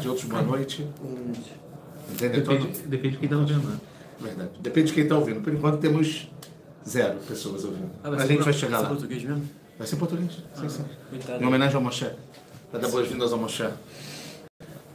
outros 0.00 0.24
boa 0.24 0.42
noite. 0.42 0.86
Entende? 2.10 2.40
Depende, 2.40 2.42
Todo- 2.66 2.88
depende 2.88 3.10
de 3.14 3.18
quem 3.18 3.28
tá 3.28 3.36
ouvindo, 3.36 3.68
né? 3.68 3.78
Verdade. 4.20 4.50
Depende 4.60 4.86
de 4.88 4.92
quem 4.94 5.02
está 5.02 5.16
ouvindo. 5.18 5.40
Por 5.42 5.52
enquanto 5.52 5.78
temos 5.80 6.30
zero 6.88 7.18
pessoas 7.20 7.64
ouvindo. 7.64 7.90
Ah, 8.02 8.10
Mas 8.10 8.14
a 8.14 8.22
ser 8.22 8.28
gente 8.28 8.36
pro- 8.36 8.44
vai 8.44 8.52
chegar 8.54 8.76
ser 8.78 8.82
lá. 8.84 8.88
português 8.88 9.22
mesmo? 9.24 9.48
Vai 9.78 9.86
ser 9.86 9.96
em 9.96 9.98
português. 9.98 10.32
Sim, 10.54 10.68
sim. 10.68 10.84
Coitado. 11.10 11.42
Em 11.42 11.46
homenagem 11.46 11.76
ao 11.76 11.82
Moshe. 11.82 12.10
Para 12.70 12.80
dar 12.80 12.88
boas-vindas 12.88 13.32
ao 13.32 13.38
Moshe. 13.38 13.68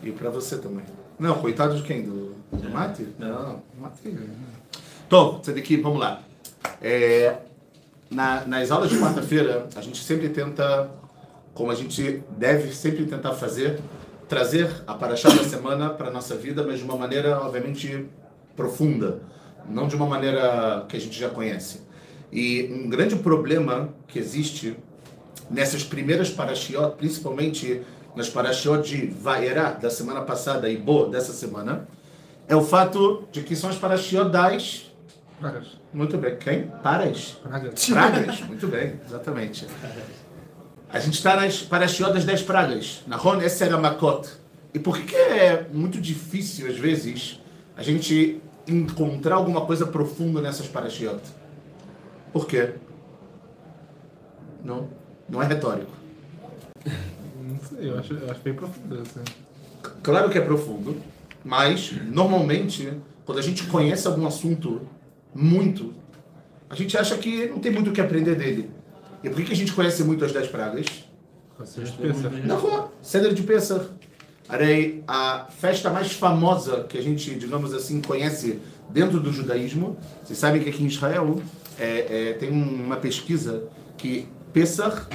E 0.03 0.11
para 0.11 0.29
você 0.29 0.57
também. 0.57 0.83
Não, 1.19 1.35
coitado 1.39 1.75
de 1.75 1.83
quem? 1.83 2.03
Do, 2.03 2.35
do 2.51 2.69
Mate? 2.69 3.07
Não, 3.19 3.61
Mate. 3.79 4.17
Então, 5.07 5.39
Tzedeki, 5.39 5.77
vamos 5.77 5.99
lá. 5.99 6.21
É, 6.81 7.37
na- 8.09 8.45
nas 8.45 8.71
aulas 8.71 8.89
de 8.89 8.97
quarta-feira, 8.97 9.67
a 9.75 9.81
gente 9.81 10.03
sempre 10.03 10.29
tenta, 10.29 10.89
como 11.53 11.71
a 11.71 11.75
gente 11.75 12.23
deve 12.37 12.73
sempre 12.73 13.05
tentar 13.05 13.33
fazer, 13.33 13.79
trazer 14.27 14.69
a 14.85 14.93
Paraxá 14.93 15.29
da 15.29 15.43
semana 15.43 15.89
para 15.89 16.07
a 16.09 16.11
nossa 16.11 16.35
vida, 16.35 16.63
mas 16.65 16.79
de 16.79 16.85
uma 16.85 16.97
maneira, 16.97 17.39
obviamente, 17.39 18.05
profunda. 18.55 19.21
Não 19.69 19.87
de 19.87 19.95
uma 19.95 20.05
maneira 20.05 20.85
que 20.87 20.97
a 20.97 20.99
gente 20.99 21.17
já 21.17 21.29
conhece. 21.29 21.81
E 22.31 22.69
um 22.71 22.89
grande 22.89 23.15
problema 23.17 23.93
que 24.07 24.19
existe 24.19 24.77
nessas 25.49 25.83
primeiras 25.83 26.29
parashiot, 26.29 26.95
principalmente 26.97 27.81
nas 28.15 28.29
parashiot 28.29 28.87
de 28.89 29.07
Vaerá 29.07 29.71
da 29.71 29.89
semana 29.89 30.21
passada 30.21 30.69
e 30.69 30.77
Bo 30.77 31.07
dessa 31.07 31.31
semana, 31.31 31.87
é 32.47 32.55
o 32.55 32.63
fato 32.63 33.27
de 33.31 33.41
que 33.43 33.55
são 33.55 33.69
as 33.69 33.77
parashiot 33.77 34.29
das... 34.29 34.91
Pragas. 35.39 35.67
Muito 35.93 36.17
bem, 36.17 36.35
quem? 36.35 36.67
Paras. 36.81 37.37
Pragas. 37.43 37.85
Pragas, 37.85 38.41
muito 38.41 38.67
bem, 38.67 38.99
exatamente. 39.05 39.67
A 40.89 40.99
gente 40.99 41.15
está 41.15 41.35
nas 41.35 41.61
parashiot 41.61 42.13
das 42.13 42.23
10 42.23 42.43
pragas, 42.43 43.01
na 43.05 43.17
Ron 43.17 43.39
Makot. 43.81 44.29
E 44.73 44.79
por 44.79 44.97
que, 44.97 45.05
que 45.05 45.15
é 45.15 45.67
muito 45.73 45.99
difícil, 45.99 46.67
às 46.67 46.77
vezes, 46.77 47.41
a 47.75 47.83
gente 47.83 48.41
encontrar 48.65 49.35
alguma 49.35 49.65
coisa 49.65 49.85
profunda 49.85 50.41
nessas 50.41 50.67
parashiot? 50.67 51.19
Por 52.31 52.47
quê? 52.47 52.75
Não, 54.63 54.87
não 55.27 55.41
é 55.41 55.47
retórico. 55.47 55.91
Não 57.41 57.59
sei, 57.59 57.89
eu 57.89 57.99
acho, 57.99 58.13
eu 58.13 58.31
acho 58.31 58.41
bem 58.41 58.53
profundo 58.53 59.01
assim. 59.01 59.23
Claro 60.03 60.29
que 60.29 60.37
é 60.37 60.41
profundo, 60.41 60.97
mas 61.43 61.93
normalmente, 62.05 62.91
quando 63.25 63.39
a 63.39 63.41
gente 63.41 63.65
conhece 63.67 64.07
algum 64.07 64.25
assunto 64.25 64.81
muito, 65.33 65.93
a 66.69 66.75
gente 66.75 66.97
acha 66.97 67.17
que 67.17 67.47
não 67.47 67.59
tem 67.59 67.71
muito 67.71 67.89
o 67.89 67.93
que 67.93 68.01
aprender 68.01 68.35
dele. 68.35 68.76
E 69.27 69.29
por 69.29 69.37
que, 69.37 69.43
que 69.45 69.53
a 69.53 69.55
gente 69.55 69.73
conhece 69.73 70.03
muito 70.03 70.23
as 70.23 70.31
10 70.31 70.47
pragas? 70.47 70.85
Não 72.45 72.57
vou. 72.57 72.91
Cedro 73.01 73.33
de 73.33 73.43
Pesach. 73.43 73.85
Arei, 74.47 75.03
a 75.05 75.47
festa 75.49 75.89
mais 75.89 76.13
famosa 76.13 76.85
que 76.87 76.97
a 76.97 77.01
gente, 77.01 77.35
digamos 77.35 77.73
assim, 77.73 77.99
conhece 77.99 78.59
dentro 78.89 79.19
do 79.19 79.33
judaísmo. 79.33 79.97
Vocês 80.23 80.39
sabem 80.39 80.63
que 80.63 80.69
aqui 80.69 80.81
em 80.81 80.87
Israel 80.87 81.41
é, 81.77 82.29
é, 82.29 82.33
tem 82.33 82.49
uma 82.49 82.95
pesquisa 82.95 83.65
que 83.97 84.29
Pesach, 84.53 85.07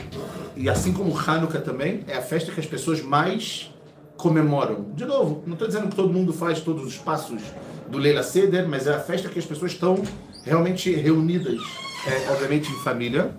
e 0.54 0.69
assim 0.69 0.92
como 0.92 1.19
Hanukkah 1.19 1.62
também, 1.62 2.04
é 2.06 2.16
a 2.19 2.22
festa 2.22 2.52
que 2.52 2.60
as 2.60 2.66
pessoas 2.66 3.00
mais 3.00 3.72
comemoram. 4.19 4.88
De 4.94 5.06
novo, 5.06 5.42
não 5.47 5.54
estou 5.54 5.66
dizendo 5.66 5.88
que 5.88 5.97
todo 5.97 6.12
mundo 6.12 6.34
faz 6.34 6.60
todos 6.60 6.84
os 6.84 6.98
passos 6.98 7.41
do 7.88 7.97
Leila 7.97 8.22
Seder, 8.22 8.69
mas 8.69 8.86
é 8.86 8.94
a 8.94 9.00
festa 9.00 9.30
que 9.30 9.38
as 9.38 9.47
pessoas 9.47 9.72
estão 9.72 10.02
realmente 10.44 10.92
reunidas, 10.92 11.58
é, 12.06 12.30
obviamente 12.30 12.70
em 12.70 12.76
família. 12.80 13.34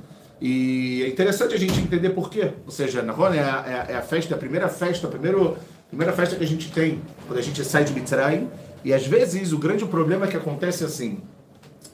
E 0.45 1.01
é 1.03 1.07
interessante 1.07 1.55
a 1.55 1.57
gente 1.57 1.79
entender 1.79 2.09
por 2.09 2.29
quê. 2.29 2.51
Ou 2.65 2.71
seja, 2.71 3.01
na 3.01 3.13
Rona 3.13 3.37
é 3.37 3.39
a, 3.39 3.63
é 3.65 3.73
a- 3.73 3.85
é 3.93 3.95
a 3.95 4.01
festa, 4.01 4.35
a 4.35 4.37
primeira 4.37 4.67
festa, 4.67 5.07
a 5.07 5.09
primeiro, 5.09 5.55
primeira 5.87 6.11
festa 6.11 6.35
que 6.35 6.43
a 6.43 6.47
gente 6.47 6.69
tem 6.69 7.01
quando 7.25 7.39
a 7.39 7.41
gente 7.41 7.63
sai 7.63 7.85
de 7.85 7.93
Mitzrayim. 7.93 8.49
E 8.83 8.93
às 8.93 9.07
vezes 9.07 9.53
o 9.53 9.57
grande 9.57 9.85
problema 9.85 10.27
que 10.27 10.35
acontece 10.35 10.83
é 10.83 10.87
assim: 10.87 11.19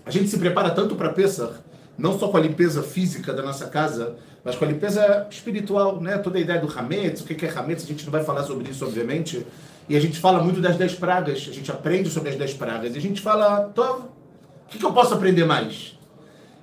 a 0.04 0.10
gente 0.10 0.28
se 0.30 0.40
prepara 0.40 0.72
tanto 0.72 0.96
para 0.96 1.10
Pesach, 1.10 1.54
não 1.96 2.18
só 2.18 2.30
com 2.30 2.38
a 2.38 2.40
limpeza 2.40 2.82
física 2.82 3.32
da 3.34 3.44
nossa 3.44 3.68
casa, 3.68 4.16
mas 4.44 4.56
com 4.56 4.66
a 4.66 4.68
limpeza 4.68 5.28
espiritual, 5.30 6.02
né? 6.02 6.18
Toda 6.18 6.40
a 6.40 6.42
ideia 6.42 6.60
do 6.60 6.68
Hametz, 6.76 7.22
o 7.22 7.26
que 7.26 7.46
é 7.46 7.50
Hametz, 7.56 7.84
a 7.84 7.88
gente 7.88 8.04
não 8.04 8.12
vai 8.12 8.24
falar 8.24 8.44
sobre 8.46 8.68
isso, 8.72 8.84
obviamente. 8.84 9.46
E 9.88 9.96
a 9.96 10.00
gente 10.00 10.18
fala 10.20 10.42
muito 10.44 10.60
das 10.60 10.76
10 10.76 10.96
pragas, 10.96 11.48
a 11.48 11.54
gente 11.54 11.72
aprende 11.72 12.10
sobre 12.10 12.30
as 12.30 12.36
10 12.36 12.54
pragas, 12.56 12.96
e 12.96 12.98
a 12.98 13.02
gente 13.02 13.22
fala, 13.22 13.70
Tov, 13.76 14.02
o 14.06 14.70
que, 14.70 14.78
que 14.80 14.86
eu 14.86 14.94
posso 14.94 15.14
aprender 15.16 15.46
mais? 15.46 15.98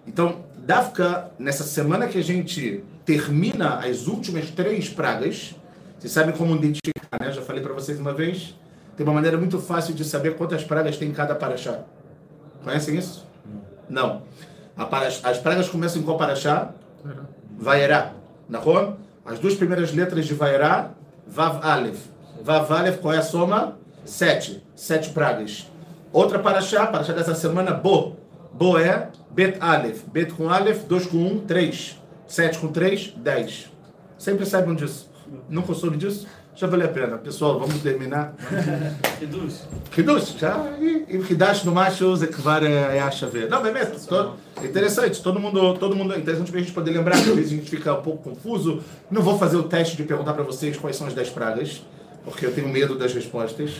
Então, 0.06 0.45
Dafka, 0.66 1.31
nessa 1.38 1.62
semana 1.62 2.09
que 2.09 2.19
a 2.19 2.25
gente 2.25 2.82
termina 3.04 3.78
as 3.78 4.09
últimas 4.09 4.50
três 4.50 4.88
pragas, 4.88 5.54
vocês 5.97 6.12
sabem 6.12 6.34
como 6.34 6.56
identificar, 6.56 7.21
né? 7.21 7.31
Já 7.31 7.41
falei 7.41 7.62
para 7.62 7.72
vocês 7.72 8.00
uma 8.00 8.12
vez. 8.12 8.59
Tem 8.97 9.06
uma 9.06 9.15
maneira 9.15 9.38
muito 9.38 9.60
fácil 9.60 9.94
de 9.94 10.04
saber 10.04 10.34
quantas 10.34 10.65
pragas 10.65 10.97
tem 10.97 11.09
em 11.09 11.12
cada 11.12 11.37
paraxá. 11.37 11.82
Conhecem 12.65 12.99
isso? 12.99 13.25
Não. 13.88 14.22
As 15.22 15.38
pragas 15.38 15.69
começam 15.69 16.03
em 16.03 16.04
qual 16.04 16.19
paraxá? 16.19 16.72
Vaerá. 17.56 18.15
Nahon? 18.48 18.97
As 19.25 19.38
duas 19.38 19.54
primeiras 19.54 19.93
letras 19.93 20.27
de 20.27 20.34
Vaerá, 20.34 20.91
Vav 21.28 21.65
Aleph. 21.65 22.06
Vav 22.43 22.72
Aleph, 22.72 22.98
qual 22.98 23.15
é 23.15 23.19
a 23.19 23.22
soma? 23.22 23.78
Sete. 24.04 24.65
Sete 24.75 25.10
pragas. 25.10 25.71
Outra 26.12 26.41
paraxá, 26.41 26.88
paraxá 26.88 27.12
dessa 27.12 27.37
semana, 27.37 27.71
Bo. 27.72 28.16
Boé, 28.56 29.10
Bet 29.30 29.58
Aleph. 29.60 30.04
Bet 30.06 30.32
com 30.32 30.48
Aleph, 30.48 30.84
2 30.84 31.06
com 31.06 31.18
1, 31.18 31.26
um, 31.26 31.38
3. 31.40 32.00
7 32.26 32.58
com 32.58 32.68
3, 32.68 33.14
10. 33.18 33.70
Sempre 34.16 34.46
saibam 34.46 34.74
disso. 34.74 35.10
Nunca 35.48 35.74
soube 35.74 35.96
disso? 35.98 36.26
Já 36.54 36.66
valeu 36.66 36.86
a 36.86 36.90
pena. 36.90 37.18
Pessoal, 37.18 37.60
vamos 37.60 37.82
terminar. 37.82 38.34
Reduz. 39.20 39.68
Reduz, 39.90 40.34
já. 40.38 40.56
E 40.80 41.16
Hidash 41.30 41.64
no 41.64 41.72
macho, 41.72 42.06
o 42.06 42.16
Zekvar 42.16 42.64
é, 42.64 42.96
é 42.96 43.00
a 43.00 43.10
chave. 43.10 43.46
Não, 43.46 43.62
bem 43.62 43.74
é 43.74 44.64
Interessante, 44.66 45.22
todo 45.22 45.38
mundo, 45.38 45.74
todo 45.74 45.94
mundo. 45.94 46.14
É 46.14 46.18
interessante 46.18 46.50
para 46.50 46.58
a 46.58 46.62
gente 46.62 46.72
poder 46.72 46.92
lembrar, 46.92 47.16
às 47.16 47.26
vezes 47.26 47.52
a 47.52 47.56
gente 47.56 47.68
fica 47.68 47.92
um 47.92 48.00
pouco 48.00 48.30
confuso. 48.30 48.80
Não 49.10 49.20
vou 49.20 49.38
fazer 49.38 49.58
o 49.58 49.64
teste 49.64 49.98
de 49.98 50.04
perguntar 50.04 50.32
para 50.32 50.44
vocês 50.44 50.78
quais 50.78 50.96
são 50.96 51.06
as 51.06 51.12
10 51.12 51.28
pragas, 51.28 51.82
porque 52.24 52.46
eu 52.46 52.54
tenho 52.54 52.70
medo 52.70 52.96
das 52.96 53.12
respostas. 53.12 53.72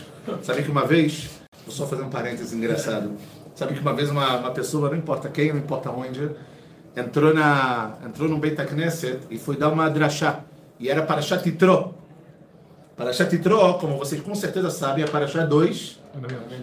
Sabem 0.43 0.63
que 0.63 0.69
uma 0.69 0.85
vez, 0.85 1.29
vou 1.65 1.73
só 1.73 1.87
fazer 1.87 2.03
um 2.03 2.09
parênteses 2.11 2.53
engraçado. 2.53 3.13
Sabe 3.57 3.73
que 3.73 3.79
uma 3.79 3.93
vez 3.93 4.11
uma, 4.11 4.37
uma 4.37 4.51
pessoa, 4.51 4.87
não 4.87 4.95
importa 4.95 5.29
quem, 5.29 5.51
não 5.51 5.57
importa 5.57 5.89
onde, 5.89 6.29
entrou, 6.95 7.33
na, 7.33 7.95
entrou 8.05 8.29
num 8.29 8.39
Beit 8.39 8.55
Knesset 8.55 9.21
e 9.31 9.39
foi 9.39 9.57
dar 9.57 9.69
uma 9.69 9.89
drachá. 9.89 10.41
E 10.79 10.91
era 10.91 11.01
para 11.01 11.21
Titró. 11.21 11.95
Parashat 12.95 13.31
Yitro, 13.33 13.75
como 13.79 13.97
vocês 13.97 14.21
com 14.21 14.35
certeza 14.35 14.69
sabem, 14.69 15.03
é 15.03 15.07
Parashat 15.07 15.47
2 15.47 15.99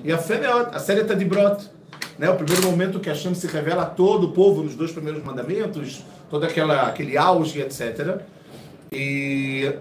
e 0.05 0.13
a 0.13 0.19
Feneot, 0.19 0.71
a 0.73 0.79
série 0.79 1.01
está 1.01 1.15
de 1.15 1.25
Brot. 1.25 1.69
Né? 2.17 2.31
O 2.31 2.37
primeiro 2.37 2.65
momento 2.65 3.01
que 3.01 3.09
Hashem 3.09 3.35
se 3.35 3.49
revela 3.49 3.83
a 3.83 3.87
todo 3.87 4.29
o 4.29 4.33
povo 4.33 4.63
nos 4.63 4.77
dois 4.77 4.93
primeiros 4.93 5.23
mandamentos, 5.25 6.05
todo 6.31 6.45
aquela, 6.45 6.83
aquele 6.83 7.17
auge, 7.17 7.61
etc. 7.61 8.21
E 8.93 9.75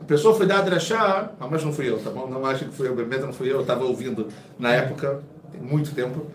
a 0.00 0.04
pessoa 0.04 0.34
foi 0.34 0.46
dar 0.46 0.58
a 0.58 0.62
drachá, 0.62 1.30
ah, 1.40 1.48
mas 1.50 1.64
não 1.64 1.72
fui 1.72 1.88
eu, 1.88 1.98
tá 1.98 2.10
bom? 2.10 2.28
Não 2.28 2.46
acho 2.46 2.64
que 2.66 2.74
fui 2.74 2.88
eu, 2.88 2.94
Bemeta 2.94 3.26
não 3.26 3.32
fui 3.32 3.48
eu, 3.48 3.56
eu 3.56 3.60
estava 3.62 3.84
ouvindo 3.84 4.28
na 4.56 4.72
época, 4.72 5.20
tem 5.50 5.60
muito 5.60 5.92
tempo. 5.94 6.26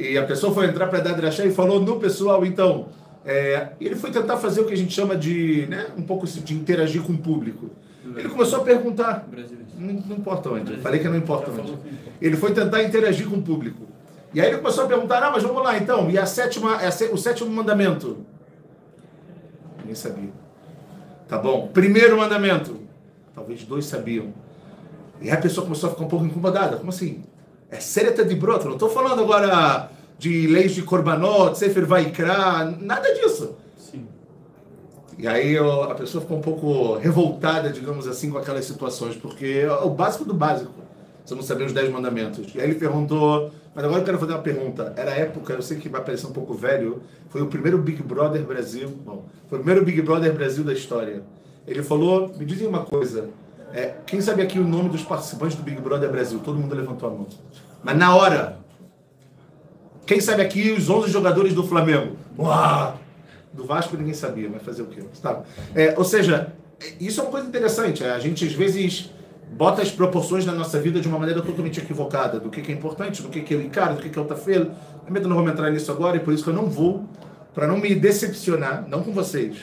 E 0.00 0.16
a 0.16 0.24
pessoa 0.24 0.54
foi 0.54 0.66
entrar 0.66 0.86
para 0.86 1.00
dar 1.00 1.12
drachá 1.12 1.44
e 1.44 1.50
falou 1.50 1.78
no 1.78 2.00
pessoal, 2.00 2.44
então, 2.46 2.88
é, 3.24 3.68
ele 3.78 3.94
foi 3.94 4.10
tentar 4.10 4.38
fazer 4.38 4.62
o 4.62 4.64
que 4.64 4.72
a 4.72 4.76
gente 4.76 4.94
chama 4.94 5.14
de, 5.14 5.66
né, 5.68 5.88
um 5.96 6.02
pouco 6.02 6.26
de 6.26 6.54
interagir 6.54 7.02
com 7.02 7.12
o 7.12 7.18
público. 7.18 7.68
Ele 8.16 8.28
começou 8.30 8.60
a 8.60 8.64
perguntar, 8.64 9.28
não, 9.78 9.92
não 9.92 10.16
importa 10.16 10.48
onde. 10.48 10.76
Falei 10.78 11.00
que 11.00 11.08
não 11.08 11.16
importa 11.16 11.50
onde. 11.50 11.76
Ele 12.20 12.36
foi 12.36 12.52
tentar 12.52 12.82
interagir 12.82 13.28
com 13.28 13.36
o 13.36 13.42
público. 13.42 13.86
E 14.32 14.40
aí 14.40 14.48
ele 14.48 14.58
começou 14.58 14.84
a 14.84 14.86
perguntar: 14.86 15.22
ah, 15.22 15.30
mas 15.30 15.42
vamos 15.42 15.62
lá 15.62 15.76
então. 15.76 16.10
E 16.10 16.16
a 16.16 16.24
sétima, 16.24 16.78
o 17.12 17.16
sétimo 17.16 17.50
mandamento? 17.50 18.24
Ninguém 19.78 19.94
sabia. 19.94 20.30
Tá 21.28 21.38
bom. 21.38 21.68
Primeiro 21.68 22.16
mandamento? 22.16 22.80
Talvez 23.34 23.64
dois 23.64 23.84
sabiam. 23.84 24.32
E 25.20 25.28
aí 25.28 25.36
a 25.36 25.36
pessoa 25.36 25.64
começou 25.64 25.88
a 25.88 25.92
ficar 25.92 26.04
um 26.04 26.08
pouco 26.08 26.24
incomodada. 26.24 26.76
Como 26.76 26.90
assim? 26.90 27.22
É 27.70 27.78
sereta 27.78 28.24
de 28.24 28.34
brota. 28.34 28.64
Não 28.64 28.72
estou 28.72 28.88
falando 28.88 29.22
agora 29.22 29.90
de 30.18 30.46
leis 30.46 30.74
de 30.74 30.82
Korbanot, 30.82 31.56
Sefer 31.56 31.86
Vaikra, 31.86 32.76
nada 32.80 33.14
disso. 33.14 33.54
Sim. 33.78 34.06
E 35.18 35.26
aí 35.26 35.58
ó, 35.58 35.84
a 35.84 35.94
pessoa 35.94 36.20
ficou 36.20 36.36
um 36.36 36.42
pouco 36.42 36.96
revoltada, 36.96 37.70
digamos 37.70 38.06
assim, 38.06 38.30
com 38.30 38.38
aquelas 38.38 38.64
situações, 38.64 39.16
porque 39.16 39.62
é 39.64 39.72
o 39.72 39.90
básico 39.90 40.24
do 40.24 40.34
básico. 40.34 40.72
Você 41.24 41.34
não 41.34 41.42
saber 41.42 41.64
os 41.64 41.72
10 41.72 41.90
mandamentos. 41.90 42.52
E 42.54 42.60
aí 42.60 42.68
ele 42.68 42.74
perguntou, 42.74 43.52
mas 43.74 43.84
agora 43.84 44.00
eu 44.00 44.04
quero 44.04 44.18
fazer 44.18 44.32
uma 44.32 44.42
pergunta. 44.42 44.92
Era 44.96 45.12
a 45.12 45.14
época, 45.14 45.52
eu 45.52 45.62
sei 45.62 45.78
que 45.78 45.88
vai 45.88 46.02
parecer 46.02 46.26
um 46.26 46.32
pouco 46.32 46.54
velho, 46.54 47.02
foi 47.28 47.40
o 47.40 47.46
primeiro 47.46 47.78
Big 47.78 48.02
Brother 48.02 48.42
Brasil, 48.42 48.88
bom, 48.88 49.26
foi 49.48 49.58
o 49.58 49.62
primeiro 49.62 49.84
Big 49.86 50.02
Brother 50.02 50.32
Brasil 50.34 50.64
da 50.64 50.72
história. 50.72 51.22
Ele 51.66 51.82
falou, 51.82 52.32
me 52.36 52.44
dizem 52.44 52.66
uma 52.66 52.84
coisa, 52.84 53.28
é, 53.72 53.94
quem 54.06 54.20
sabe 54.20 54.42
aqui 54.42 54.58
o 54.58 54.66
nome 54.66 54.88
dos 54.88 55.02
participantes 55.02 55.56
do 55.56 55.62
Big 55.62 55.80
Brother 55.80 56.10
Brasil? 56.10 56.40
Todo 56.40 56.58
mundo 56.58 56.74
levantou 56.74 57.08
a 57.08 57.12
mão. 57.12 57.26
Mas 57.82 57.96
na 57.96 58.14
hora, 58.14 58.58
quem 60.06 60.20
sabe 60.20 60.42
aqui 60.42 60.72
os 60.72 60.90
11 60.90 61.10
jogadores 61.10 61.54
do 61.54 61.62
Flamengo? 61.62 62.16
Uau! 62.38 62.98
Do 63.52 63.64
Vasco 63.64 63.96
ninguém 63.96 64.14
sabia, 64.14 64.48
mas 64.48 64.62
fazer 64.62 64.82
o 64.82 64.86
quê? 64.86 65.02
Tá. 65.20 65.42
É, 65.74 65.94
ou 65.96 66.04
seja, 66.04 66.52
isso 67.00 67.20
é 67.20 67.24
uma 67.24 67.30
coisa 67.30 67.46
interessante. 67.46 68.04
A 68.04 68.18
gente 68.18 68.44
às 68.44 68.52
vezes 68.52 69.10
bota 69.52 69.82
as 69.82 69.90
proporções 69.90 70.44
da 70.44 70.52
nossa 70.52 70.80
vida 70.80 71.00
de 71.00 71.08
uma 71.08 71.18
maneira 71.18 71.42
totalmente 71.42 71.80
equivocada, 71.80 72.38
do 72.38 72.48
que, 72.48 72.62
que 72.62 72.70
é 72.70 72.74
importante, 72.74 73.22
do 73.22 73.28
que, 73.28 73.40
que 73.40 73.54
é 73.54 73.56
o 73.56 73.62
Icaro, 73.62 73.96
do 73.96 74.02
que, 74.02 74.08
que 74.08 74.18
é 74.18 74.22
o 74.22 74.24
Tafel. 74.24 74.70
Realmente 75.02 75.26
não 75.26 75.36
vamos 75.36 75.52
entrar 75.52 75.70
nisso 75.70 75.90
agora 75.90 76.16
e 76.16 76.20
por 76.20 76.32
isso 76.32 76.44
que 76.44 76.50
eu 76.50 76.54
não 76.54 76.66
vou, 76.66 77.04
para 77.54 77.66
não 77.66 77.78
me 77.78 77.94
decepcionar, 77.94 78.86
não 78.88 79.02
com 79.02 79.12
vocês, 79.12 79.56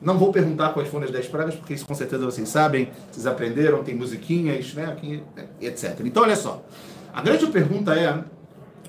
não 0.00 0.18
vou 0.18 0.32
perguntar 0.32 0.70
quais 0.70 0.88
foram 0.88 1.04
as 1.04 1.10
10 1.10 1.28
pragas, 1.28 1.54
porque 1.54 1.74
isso 1.74 1.86
com 1.86 1.94
certeza 1.94 2.24
vocês 2.24 2.48
sabem, 2.48 2.90
vocês 3.10 3.26
aprenderam, 3.26 3.82
tem 3.84 3.94
musiquinhas, 3.94 4.72
né, 4.74 4.86
aqui, 4.86 5.22
etc. 5.60 6.00
Então, 6.04 6.22
olha 6.22 6.36
só, 6.36 6.62
a 7.12 7.20
grande 7.20 7.46
pergunta 7.48 7.94
é 7.94 8.22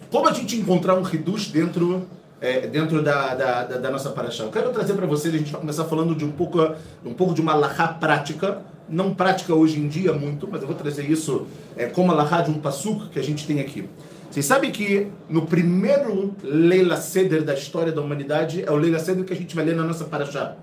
como 0.10 0.28
a 0.28 0.34
gente 0.34 0.58
encontrar 0.58 0.96
um 0.96 1.02
reduz 1.02 1.48
dentro 1.48 2.06
é, 2.42 2.66
dentro 2.66 3.04
da, 3.04 3.36
da, 3.36 3.64
da, 3.64 3.78
da 3.78 3.92
nossa 3.92 4.10
paraxá. 4.10 4.44
Eu 4.44 4.50
quero 4.50 4.72
trazer 4.72 4.94
para 4.96 5.06
vocês, 5.06 5.34
a 5.34 5.38
gente 5.38 5.52
vai 5.52 5.62
começar 5.62 5.86
falando 5.86 6.16
de 6.16 6.26
um 6.26 6.32
pouco, 6.32 6.60
um 7.06 7.14
pouco 7.14 7.36
de 7.36 7.42
uma 7.42 7.52
alahá 7.54 7.88
prática, 7.88 8.64
não 8.90 9.14
prática 9.14 9.54
hoje 9.54 9.80
em 9.80 9.88
dia 9.88 10.12
muito, 10.12 10.48
mas 10.52 10.62
eu 10.62 10.68
vou 10.68 10.76
trazer 10.76 11.10
isso 11.10 11.46
é, 11.78 11.86
como 11.86 12.12
alahá 12.12 12.42
de 12.42 12.50
um 12.50 12.60
passuco 12.60 13.10
que 13.10 13.20
a 13.20 13.24
gente 13.24 13.46
tem 13.46 13.60
aqui. 13.60 13.88
Vocês 14.30 14.46
sabem 14.46 14.72
que 14.72 15.08
no 15.30 15.46
primeiro 15.46 16.34
Leila 16.42 16.98
Seder 16.98 17.44
da 17.44 17.54
história 17.54 17.92
da 17.92 18.02
humanidade 18.02 18.64
é 18.66 18.72
o 18.72 18.76
Leila 18.76 18.98
Seder 18.98 19.24
que 19.24 19.34
a 19.34 19.36
gente 19.36 19.56
vai 19.56 19.64
ler 19.64 19.76
na 19.76 19.84
nossa 19.84 20.06
paraxá. 20.06 20.56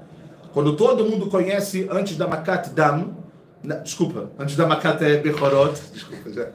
Quando 0.52 0.76
todo 0.76 1.04
mundo 1.04 1.28
conhece 1.28 1.86
antes 1.90 2.16
da 2.16 2.26
Makat 2.26 2.70
Dam, 2.70 3.16
na, 3.62 3.76
desculpa, 3.76 4.30
antes 4.38 4.56
da 4.56 4.66
Makat 4.66 4.98
Bechorot, 5.22 5.78
desculpa, 5.92 6.30
já, 6.30 6.48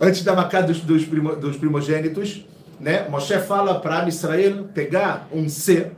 antes 0.00 0.22
da 0.22 0.34
Makat 0.34 0.66
dos, 0.66 0.80
dos, 0.80 1.04
primo, 1.04 1.34
dos 1.36 1.56
primogênitos, 1.56 2.46
né? 2.78 3.08
Moshe 3.08 3.38
fala 3.40 3.80
para 3.80 4.06
Israel 4.08 4.66
pegar 4.74 5.28
um 5.32 5.48
C, 5.48 5.92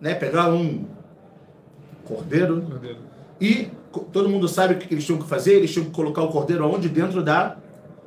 né? 0.00 0.14
pegar 0.14 0.48
um 0.48 0.86
cordeiro, 2.04 2.62
cordeiro, 2.62 2.98
e 3.40 3.68
todo 4.12 4.28
mundo 4.28 4.48
sabe 4.48 4.74
o 4.74 4.78
que 4.78 4.92
eles 4.92 5.04
tinham 5.04 5.20
que 5.20 5.28
fazer, 5.28 5.54
eles 5.54 5.72
tinham 5.72 5.86
que 5.86 5.92
colocar 5.92 6.22
o 6.22 6.28
cordeiro 6.28 6.64
aonde? 6.64 6.88
Dentro 6.88 7.22
da, 7.22 7.56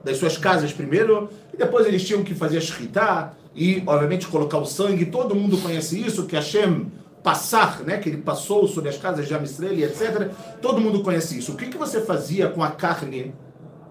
das 0.04 0.18
suas 0.18 0.38
casas 0.38 0.74
primeiro, 0.74 1.30
e 1.54 1.58
depois 1.58 1.86
eles 1.86 2.06
tinham 2.06 2.24
que 2.24 2.34
fazer 2.34 2.58
a 2.58 2.62
shkita, 2.62 3.34
e 3.56 3.82
obviamente 3.86 4.28
colocar 4.28 4.58
o 4.58 4.66
sangue, 4.66 5.06
todo 5.06 5.36
mundo 5.36 5.58
conhece 5.58 6.00
isso, 6.00 6.26
que 6.26 6.36
Hashem 6.36 6.88
passar, 7.26 7.80
né, 7.80 7.98
que 7.98 8.08
ele 8.08 8.18
passou 8.18 8.68
sobre 8.68 8.88
as 8.88 8.98
casas 9.00 9.28
de 9.28 9.34
Amisrael 9.34 9.74
e 9.74 9.84
etc. 9.84 10.30
Todo 10.62 10.80
mundo 10.80 11.02
conhece 11.02 11.40
isso. 11.40 11.54
O 11.54 11.56
que, 11.56 11.66
que 11.66 11.78
você 11.78 12.00
fazia 12.02 12.50
com 12.50 12.64
a 12.64 12.70
carne 12.70 13.34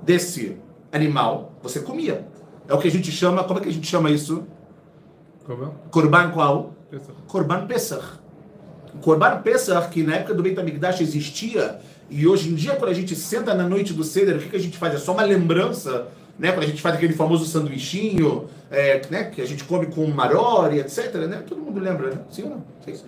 desse 0.01 0.57
animal? 0.93 1.53
Você 1.61 1.81
comia. 1.81 2.29
É 2.69 2.73
o 2.73 2.79
que 2.79 2.87
a 2.87 2.91
gente 2.93 3.11
chama, 3.11 3.43
como 3.43 3.59
é 3.59 3.63
que 3.65 3.69
a 3.69 3.73
gente 3.73 3.89
chama 3.89 4.09
isso? 4.09 4.45
Corban. 5.45 5.73
Corban 5.91 6.31
qual? 6.31 6.75
Corban 7.27 7.67
Pesach. 7.67 8.05
Corban 9.03 9.43
Pesach, 9.43 9.89
que 9.89 10.05
na 10.05 10.15
época 10.15 10.33
do 10.35 10.41
Beit 10.41 10.57
HaMikdash 10.61 11.01
existia, 11.01 11.81
e 12.09 12.29
hoje 12.29 12.51
em 12.51 12.55
dia, 12.55 12.77
quando 12.77 12.93
a 12.93 12.95
gente 12.95 13.17
senta 13.17 13.53
na 13.53 13.69
noite 13.69 13.93
do 13.93 14.05
Seder, 14.05 14.37
o 14.37 14.39
que, 14.39 14.51
que 14.51 14.57
a 14.57 14.61
gente 14.61 14.79
faz? 14.79 14.95
É 14.95 14.99
só 14.99 15.13
uma 15.13 15.25
lembrança, 15.25 16.07
né? 16.39 16.53
Quando 16.53 16.65
a 16.65 16.67
gente 16.67 16.81
faz 16.81 16.97
aquele 16.97 17.13
famoso 17.13 17.45
sanduichinho, 17.45 18.49
é, 18.71 19.03
né? 19.11 19.25
que 19.25 19.41
a 19.41 19.47
gente 19.47 19.65
come 19.65 19.87
com 19.87 20.07
maror 20.07 20.73
e 20.75 20.81
etc, 20.81 21.15
né? 21.29 21.43
Todo 21.47 21.61
mundo 21.61 21.81
lembra, 21.81 22.11
né? 22.11 22.21
Sim 22.31 22.45
ou 22.45 22.51
não? 22.51 22.65
Sim. 22.85 23.03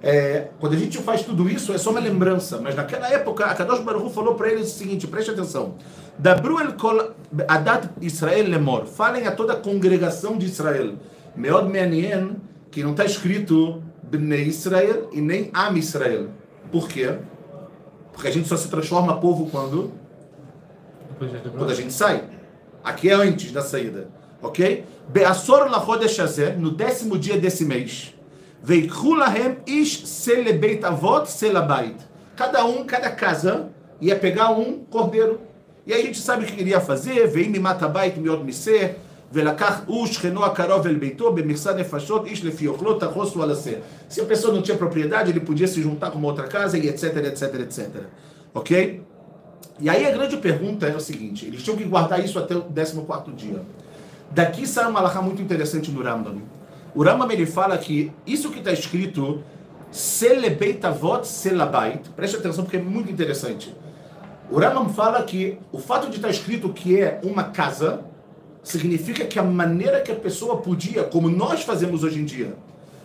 É, 0.00 0.48
quando 0.60 0.74
a 0.74 0.76
gente 0.76 0.96
faz 0.98 1.22
tudo 1.22 1.48
isso, 1.48 1.72
é 1.72 1.78
só 1.78 1.90
uma 1.90 2.00
lembrança. 2.00 2.60
Mas 2.60 2.74
naquela 2.76 3.08
época, 3.08 3.46
a 3.46 3.54
Kadosh 3.54 3.80
Baruch 3.80 4.14
falou 4.14 4.34
para 4.34 4.48
eles 4.48 4.72
o 4.72 4.78
seguinte, 4.78 5.06
preste 5.06 5.30
atenção. 5.30 5.74
Dabru 6.18 6.60
el 6.60 6.74
kol 6.74 7.14
adat 7.48 7.88
Israel 8.00 8.48
lemor. 8.48 8.86
Falem 8.86 9.26
a 9.26 9.32
toda 9.32 9.54
a 9.54 9.56
congregação 9.56 10.36
de 10.36 10.46
Israel. 10.46 10.94
Meod 11.36 11.68
me'anien, 11.68 12.36
que 12.70 12.82
não 12.82 12.92
está 12.92 13.04
escrito 13.04 13.82
Bnei 14.02 14.44
Israel 14.44 15.10
e 15.12 15.20
nem 15.20 15.50
Am 15.52 15.76
Israel. 15.78 16.28
Por 16.70 16.88
quê? 16.88 17.18
Porque 18.12 18.28
a 18.28 18.32
gente 18.32 18.48
só 18.48 18.56
se 18.56 18.68
transforma 18.68 19.20
povo 19.20 19.48
quando? 19.50 19.92
Quando 21.56 21.70
a 21.70 21.74
gente 21.74 21.92
sai. 21.92 22.37
Aqui 22.82 23.10
é 23.10 23.14
antes 23.14 23.52
da 23.52 23.62
saída, 23.62 24.08
ok? 24.42 24.84
Be'asor 25.08 25.70
lachodesh 25.70 26.20
hazeh, 26.20 26.56
no 26.56 26.70
décimo 26.70 27.18
dia 27.18 27.38
desse 27.38 27.64
mês, 27.64 28.14
veikhu 28.62 29.14
lahem 29.14 29.58
ish 29.66 30.06
selebeit 30.06 30.84
avot 30.84 31.26
selabait. 31.26 31.96
Cada 32.36 32.64
um, 32.64 32.84
cada 32.84 33.10
casa, 33.10 33.70
ia 34.00 34.16
pegar 34.16 34.50
um 34.50 34.84
cordeiro. 34.84 35.40
E 35.86 35.92
a 35.92 36.00
gente 36.00 36.18
sabe 36.18 36.44
o 36.44 36.46
que 36.46 36.60
iria 36.60 36.80
fazer, 36.80 37.26
veim 37.26 37.48
me 37.48 37.58
mata 37.58 37.88
matabait 37.88 38.16
miot 38.16 38.44
miser, 38.44 38.96
se 44.08 44.20
a 44.20 44.24
pessoa 44.24 44.54
não 44.54 44.62
tinha 44.62 44.76
propriedade, 44.76 45.30
ele 45.30 45.40
podia 45.40 45.68
se 45.68 45.82
juntar 45.82 46.10
com 46.10 46.18
uma 46.18 46.28
outra 46.28 46.46
casa 46.46 46.78
e 46.78 46.88
etc, 46.88 47.14
etc, 47.26 47.54
etc. 47.60 47.88
Ok? 48.54 49.02
E 49.80 49.88
aí 49.88 50.06
a 50.06 50.10
grande 50.10 50.36
pergunta 50.36 50.86
é 50.86 50.96
o 50.96 51.00
seguinte, 51.00 51.46
eles 51.46 51.62
tinham 51.62 51.76
que 51.76 51.84
guardar 51.84 52.24
isso 52.24 52.38
até 52.38 52.56
o 52.56 52.62
14º 52.62 53.34
dia. 53.34 53.62
Daqui 54.30 54.66
sai 54.66 54.88
uma 54.88 54.98
alahá 54.98 55.22
muito 55.22 55.40
interessante 55.40 55.90
no 55.90 56.02
Rambam. 56.02 56.42
O 56.94 57.02
Rambam 57.02 57.30
ele 57.30 57.46
fala 57.46 57.78
que 57.78 58.12
isso 58.26 58.50
que 58.50 58.58
está 58.58 58.72
escrito 58.72 59.42
Selebeitavot 59.90 61.26
Selabait, 61.26 62.00
preste 62.14 62.36
atenção 62.36 62.64
porque 62.64 62.76
é 62.76 62.82
muito 62.82 63.10
interessante. 63.10 63.74
O 64.50 64.58
Rambam 64.58 64.88
fala 64.88 65.22
que 65.22 65.58
o 65.70 65.78
fato 65.78 66.10
de 66.10 66.16
estar 66.16 66.28
escrito 66.28 66.70
que 66.70 67.00
é 67.00 67.20
uma 67.22 67.44
casa 67.44 68.00
significa 68.62 69.24
que 69.24 69.38
a 69.38 69.42
maneira 69.42 70.00
que 70.00 70.10
a 70.10 70.16
pessoa 70.16 70.58
podia, 70.58 71.04
como 71.04 71.30
nós 71.30 71.62
fazemos 71.62 72.02
hoje 72.02 72.20
em 72.20 72.24
dia, 72.24 72.54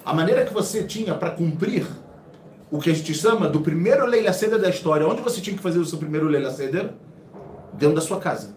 a 0.06 0.14
maneira 0.14 0.44
que 0.44 0.54
você 0.54 0.84
tinha 0.84 1.14
para 1.14 1.32
cumprir 1.32 1.86
o 2.74 2.80
que 2.80 2.90
a 2.90 2.94
gente 2.96 3.14
chama 3.14 3.48
do 3.48 3.62
primeiro 3.62 4.04
Leila 4.04 4.34
Seder 4.34 4.60
da 4.60 4.68
história, 4.68 5.08
onde 5.08 5.22
você 5.22 5.40
tinha 5.40 5.56
que 5.56 5.62
fazer 5.62 5.78
o 5.78 5.86
seu 5.86 6.00
primeiro 6.00 6.26
Leila 6.26 6.50
Seder? 6.50 6.90
Dentro 7.74 7.94
da 7.94 8.02
sua 8.02 8.20
casa. 8.20 8.56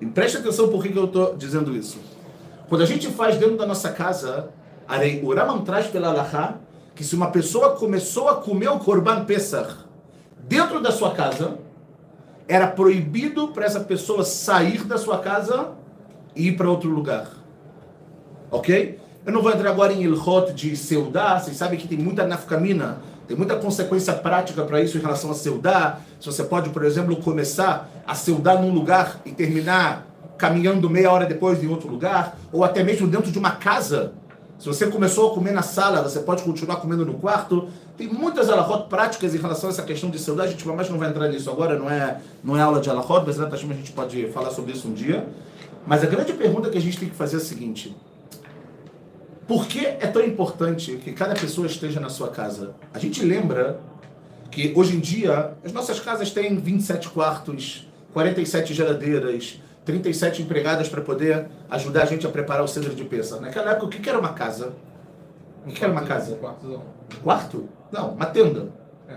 E 0.00 0.06
preste 0.06 0.36
atenção 0.36 0.68
por 0.68 0.80
que, 0.80 0.96
eu 0.96 1.06
estou 1.06 1.36
dizendo 1.36 1.74
isso. 1.74 1.98
Quando 2.68 2.82
a 2.82 2.86
gente 2.86 3.08
faz 3.08 3.38
dentro 3.38 3.56
da 3.56 3.66
nossa 3.66 3.90
casa, 3.90 4.50
o 5.20 5.34
Raman 5.34 5.62
traz 5.62 5.88
pela 5.88 6.10
Alaha 6.10 6.60
que 6.94 7.02
se 7.02 7.16
uma 7.16 7.32
pessoa 7.32 7.74
começou 7.74 8.28
a 8.28 8.36
comer 8.36 8.68
o 8.68 8.78
Korban 8.78 9.24
Pesach 9.24 9.78
dentro 10.44 10.80
da 10.80 10.92
sua 10.92 11.10
casa, 11.10 11.58
era 12.46 12.68
proibido 12.68 13.48
para 13.48 13.66
essa 13.66 13.80
pessoa 13.80 14.22
sair 14.22 14.84
da 14.84 14.96
sua 14.96 15.18
casa 15.18 15.72
e 16.36 16.50
ir 16.50 16.56
para 16.56 16.70
outro 16.70 16.88
lugar. 16.88 17.30
Ok? 18.48 19.00
Eu 19.26 19.32
não 19.32 19.42
vou 19.42 19.50
entrar 19.50 19.70
agora 19.70 19.92
em 19.92 20.04
Ilhot 20.04 20.52
de 20.52 20.76
Seudá, 20.76 21.40
vocês 21.40 21.56
sabem 21.56 21.76
que 21.76 21.88
tem 21.88 21.98
muita 21.98 22.24
nafkamina, 22.24 22.98
tem 23.26 23.36
muita 23.36 23.56
consequência 23.56 24.12
prática 24.12 24.62
para 24.62 24.80
isso 24.80 24.96
em 24.96 25.00
relação 25.00 25.32
a 25.32 25.34
Seudá. 25.34 25.98
Se 26.20 26.26
você 26.26 26.44
pode, 26.44 26.70
por 26.70 26.84
exemplo, 26.84 27.16
começar 27.16 27.90
a 28.06 28.14
Seudá 28.14 28.54
num 28.54 28.72
lugar 28.72 29.20
e 29.26 29.32
terminar 29.32 30.06
caminhando 30.38 30.88
meia 30.88 31.10
hora 31.10 31.26
depois 31.26 31.60
em 31.60 31.66
outro 31.66 31.88
lugar, 31.88 32.38
ou 32.52 32.62
até 32.62 32.84
mesmo 32.84 33.08
dentro 33.08 33.32
de 33.32 33.36
uma 33.36 33.50
casa. 33.50 34.12
Se 34.60 34.68
você 34.68 34.86
começou 34.86 35.32
a 35.32 35.34
comer 35.34 35.50
na 35.50 35.62
sala, 35.62 36.02
você 36.02 36.20
pode 36.20 36.44
continuar 36.44 36.76
comendo 36.76 37.04
no 37.04 37.14
quarto. 37.14 37.68
Tem 37.98 38.06
muitas 38.06 38.48
alahot 38.48 38.88
práticas 38.88 39.34
em 39.34 39.38
relação 39.38 39.68
a 39.68 39.72
essa 39.72 39.82
questão 39.82 40.08
de 40.08 40.20
celular. 40.20 40.44
A 40.44 40.46
gente 40.46 40.64
mais 40.68 40.88
não 40.88 40.98
vai 40.98 41.08
entrar 41.08 41.26
nisso 41.26 41.50
agora, 41.50 41.76
não 41.76 41.90
é, 41.90 42.20
não 42.44 42.56
é 42.56 42.60
aula 42.60 42.80
de 42.80 42.88
alahot, 42.88 43.24
mas 43.26 43.40
a 43.40 43.56
gente 43.56 43.90
pode 43.90 44.28
falar 44.28 44.52
sobre 44.52 44.70
isso 44.70 44.86
um 44.86 44.94
dia. 44.94 45.26
Mas 45.84 46.04
a 46.04 46.06
grande 46.06 46.32
pergunta 46.32 46.70
que 46.70 46.78
a 46.78 46.80
gente 46.80 46.96
tem 46.96 47.08
que 47.08 47.16
fazer 47.16 47.38
é 47.38 47.40
a 47.40 47.42
seguinte: 47.42 47.92
por 49.46 49.66
que 49.66 49.86
é 49.86 50.06
tão 50.08 50.22
importante 50.22 50.96
que 50.96 51.12
cada 51.12 51.34
pessoa 51.34 51.66
esteja 51.66 52.00
na 52.00 52.08
sua 52.08 52.28
casa? 52.28 52.74
A 52.92 52.98
gente 52.98 53.24
lembra 53.24 53.78
que 54.50 54.72
hoje 54.74 54.96
em 54.96 55.00
dia 55.00 55.52
as 55.64 55.72
nossas 55.72 56.00
casas 56.00 56.30
têm 56.30 56.56
27 56.56 57.08
quartos, 57.10 57.86
47 58.12 58.74
geladeiras, 58.74 59.60
37 59.84 60.42
empregadas 60.42 60.88
para 60.88 61.00
poder 61.00 61.46
ajudar 61.70 62.02
a 62.02 62.06
gente 62.06 62.26
a 62.26 62.30
preparar 62.30 62.64
o 62.64 62.68
cedro 62.68 62.92
de 62.92 63.04
peça. 63.04 63.40
Naquela 63.40 63.70
época, 63.70 63.86
o 63.86 63.88
que, 63.88 64.08
era 64.08 64.18
uma 64.18 64.32
casa? 64.32 64.72
O 65.64 65.70
que, 65.70 65.82
era 65.82 65.92
uma 65.92 66.02
casa? 66.02 66.34
Quarto. 66.36 66.82
Quarto? 67.22 67.68
Não, 67.92 68.10
uma 68.10 68.26
tenda. 68.26 68.68
É. 69.08 69.14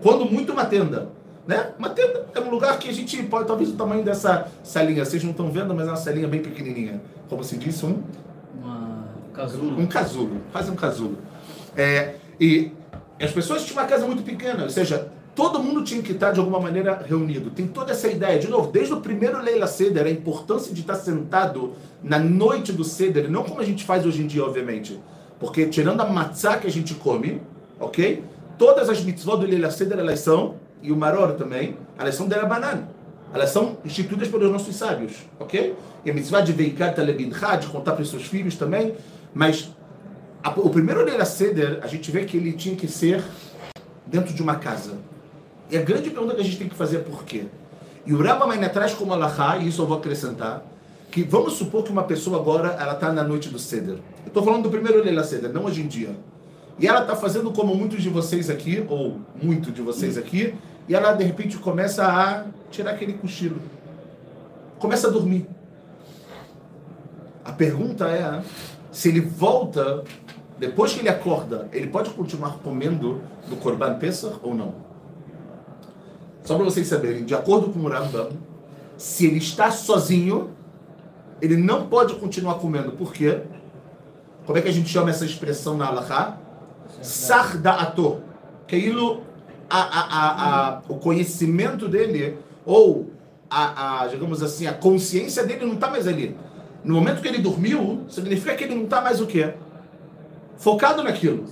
Quando 0.00 0.26
muito, 0.26 0.52
uma 0.52 0.64
tenda. 0.64 1.08
Né? 1.44 1.72
Uma 1.76 1.90
tenda 1.90 2.26
é 2.34 2.40
um 2.40 2.50
lugar 2.50 2.78
que 2.78 2.88
a 2.88 2.92
gente 2.92 3.20
pode, 3.24 3.48
talvez 3.48 3.70
o 3.70 3.76
tamanho 3.76 4.04
dessa 4.04 4.46
salinha, 4.62 5.04
vocês 5.04 5.24
não 5.24 5.32
estão 5.32 5.50
vendo, 5.50 5.74
mas 5.74 5.88
é 5.88 5.90
uma 5.90 5.96
salinha 5.96 6.28
bem 6.28 6.40
pequenininha. 6.40 7.00
Como 7.28 7.42
se 7.42 7.56
diz, 7.56 7.82
um? 7.82 8.00
Casulo. 9.38 9.80
Um 9.80 9.86
casulo, 9.86 10.40
quase 10.50 10.68
um 10.68 10.74
casulo. 10.74 11.18
É, 11.76 12.14
e 12.40 12.72
as 13.22 13.30
pessoas 13.30 13.64
tinham 13.64 13.80
uma 13.80 13.88
casa 13.88 14.04
muito 14.04 14.24
pequena, 14.24 14.64
ou 14.64 14.70
seja, 14.70 15.12
todo 15.32 15.62
mundo 15.62 15.84
tinha 15.84 16.02
que 16.02 16.10
estar 16.10 16.32
de 16.32 16.40
alguma 16.40 16.58
maneira 16.58 17.00
reunido. 17.06 17.48
Tem 17.50 17.64
toda 17.64 17.92
essa 17.92 18.08
ideia, 18.08 18.36
de 18.40 18.48
novo, 18.48 18.72
desde 18.72 18.94
o 18.94 19.00
primeiro 19.00 19.40
Leila 19.40 19.68
Seder, 19.68 20.06
a 20.06 20.10
importância 20.10 20.74
de 20.74 20.80
estar 20.80 20.96
sentado 20.96 21.74
na 22.02 22.18
noite 22.18 22.72
do 22.72 22.82
Seder, 22.82 23.30
não 23.30 23.44
como 23.44 23.60
a 23.60 23.64
gente 23.64 23.84
faz 23.84 24.04
hoje 24.04 24.22
em 24.22 24.26
dia, 24.26 24.44
obviamente. 24.44 24.98
Porque 25.38 25.66
tirando 25.66 26.00
a 26.00 26.06
matzá 26.06 26.56
que 26.56 26.66
a 26.66 26.70
gente 26.70 26.94
come, 26.94 27.40
ok? 27.78 28.24
Todas 28.58 28.88
as 28.88 29.00
mitzvot 29.04 29.36
do 29.36 29.46
Leila 29.46 29.70
Seder, 29.70 30.00
elas 30.00 30.18
são, 30.18 30.56
e 30.82 30.90
o 30.90 30.96
Maror 30.96 31.34
também, 31.34 31.76
elas 31.96 32.16
são 32.16 32.26
derabanan. 32.26 32.88
Elas 33.32 33.50
são 33.50 33.76
instituídas 33.84 34.26
pelos 34.26 34.50
nossos 34.50 34.74
sábios, 34.74 35.12
ok? 35.38 35.76
E 36.04 36.10
a 36.10 36.14
mitzvah 36.14 36.40
de 36.40 36.52
veikat 36.52 36.96
talebidcha, 36.96 37.56
de 37.56 37.68
contar 37.68 37.92
para 37.92 38.02
os 38.02 38.10
seus 38.10 38.24
filhos 38.24 38.56
também. 38.56 38.96
Mas 39.34 39.70
a, 40.42 40.50
o 40.50 40.70
primeiro 40.70 41.04
Leila 41.04 41.24
Seder, 41.24 41.80
a 41.82 41.86
gente 41.86 42.10
vê 42.10 42.24
que 42.24 42.36
ele 42.36 42.52
tinha 42.52 42.76
que 42.76 42.88
ser 42.88 43.22
dentro 44.06 44.32
de 44.32 44.42
uma 44.42 44.54
casa 44.54 44.94
E 45.70 45.76
a 45.76 45.82
grande 45.82 46.10
pergunta 46.10 46.34
que 46.34 46.40
a 46.40 46.44
gente 46.44 46.56
tem 46.56 46.68
que 46.68 46.74
fazer 46.74 46.96
é 46.96 47.00
por 47.00 47.24
quê? 47.24 47.44
E 48.06 48.14
o 48.14 48.22
Rambam 48.22 48.50
ainda 48.50 48.68
traz 48.70 48.94
como 48.94 49.12
alahá, 49.12 49.58
e 49.58 49.68
isso 49.68 49.82
eu 49.82 49.86
vou 49.86 49.98
acrescentar, 49.98 50.62
que 51.10 51.22
vamos 51.22 51.54
supor 51.54 51.84
que 51.84 51.90
uma 51.90 52.04
pessoa 52.04 52.38
agora, 52.38 52.68
ela 52.80 52.94
está 52.94 53.12
na 53.12 53.22
noite 53.22 53.50
do 53.50 53.58
Seder. 53.58 53.96
Eu 54.24 54.28
estou 54.28 54.42
falando 54.42 54.62
do 54.62 54.70
primeiro 54.70 55.02
Leila 55.02 55.22
Seder, 55.22 55.52
não 55.52 55.64
hoje 55.64 55.82
em 55.82 55.86
dia. 55.86 56.16
E 56.78 56.86
ela 56.86 57.02
está 57.02 57.14
fazendo 57.14 57.50
como 57.52 57.74
muitos 57.74 58.02
de 58.02 58.08
vocês 58.08 58.48
aqui, 58.48 58.82
ou 58.88 59.20
muito 59.42 59.70
de 59.70 59.82
vocês 59.82 60.16
aqui, 60.16 60.54
e 60.88 60.94
ela 60.94 61.12
de 61.12 61.24
repente 61.24 61.58
começa 61.58 62.06
a 62.06 62.44
tirar 62.70 62.92
aquele 62.92 63.12
cochilo. 63.12 63.60
Começa 64.78 65.08
a 65.08 65.10
dormir. 65.10 65.46
A 67.44 67.52
pergunta 67.52 68.06
é 68.06 68.40
se 68.90 69.08
ele 69.08 69.20
volta, 69.20 70.04
depois 70.58 70.92
que 70.92 71.00
ele 71.00 71.08
acorda, 71.08 71.68
ele 71.72 71.86
pode 71.86 72.10
continuar 72.10 72.58
comendo 72.58 73.20
do 73.48 73.56
Korban 73.56 73.98
Pesach 73.98 74.36
ou 74.42 74.54
não? 74.54 74.74
Só 76.42 76.56
para 76.56 76.64
vocês 76.64 76.86
saberem, 76.86 77.24
de 77.24 77.34
acordo 77.34 77.70
com 77.70 77.80
o 77.80 77.88
Rambam, 77.88 78.30
se 78.96 79.26
ele 79.26 79.38
está 79.38 79.70
sozinho, 79.70 80.50
ele 81.40 81.56
não 81.56 81.86
pode 81.86 82.14
continuar 82.14 82.54
comendo. 82.54 82.92
Por 82.92 83.12
quê? 83.12 83.42
Como 84.46 84.58
é 84.58 84.62
que 84.62 84.68
a 84.68 84.72
gente 84.72 84.88
chama 84.88 85.10
essa 85.10 85.24
expressão 85.24 85.76
na 85.76 85.86
Allahá? 85.86 86.38
Sarda'ato. 87.02 88.22
Que 88.66 88.76
é 88.76 88.90
a, 89.70 89.78
a, 89.78 90.00
a, 90.00 90.68
a, 90.68 90.82
o 90.88 90.96
conhecimento 90.96 91.86
dele, 91.86 92.38
ou 92.64 93.10
a, 93.50 94.06
digamos 94.10 94.42
assim, 94.42 94.66
a 94.66 94.72
consciência 94.72 95.44
dele 95.44 95.66
não 95.66 95.74
está 95.74 95.90
mais 95.90 96.06
ali. 96.06 96.36
No 96.84 96.94
momento 96.94 97.20
que 97.20 97.28
ele 97.28 97.38
dormiu, 97.38 98.02
significa 98.08 98.54
que 98.54 98.64
ele 98.64 98.74
não 98.74 98.84
está 98.84 99.00
mais 99.00 99.20
o 99.20 99.26
quê? 99.26 99.52
Focado 100.56 101.02
naquilo. 101.02 101.44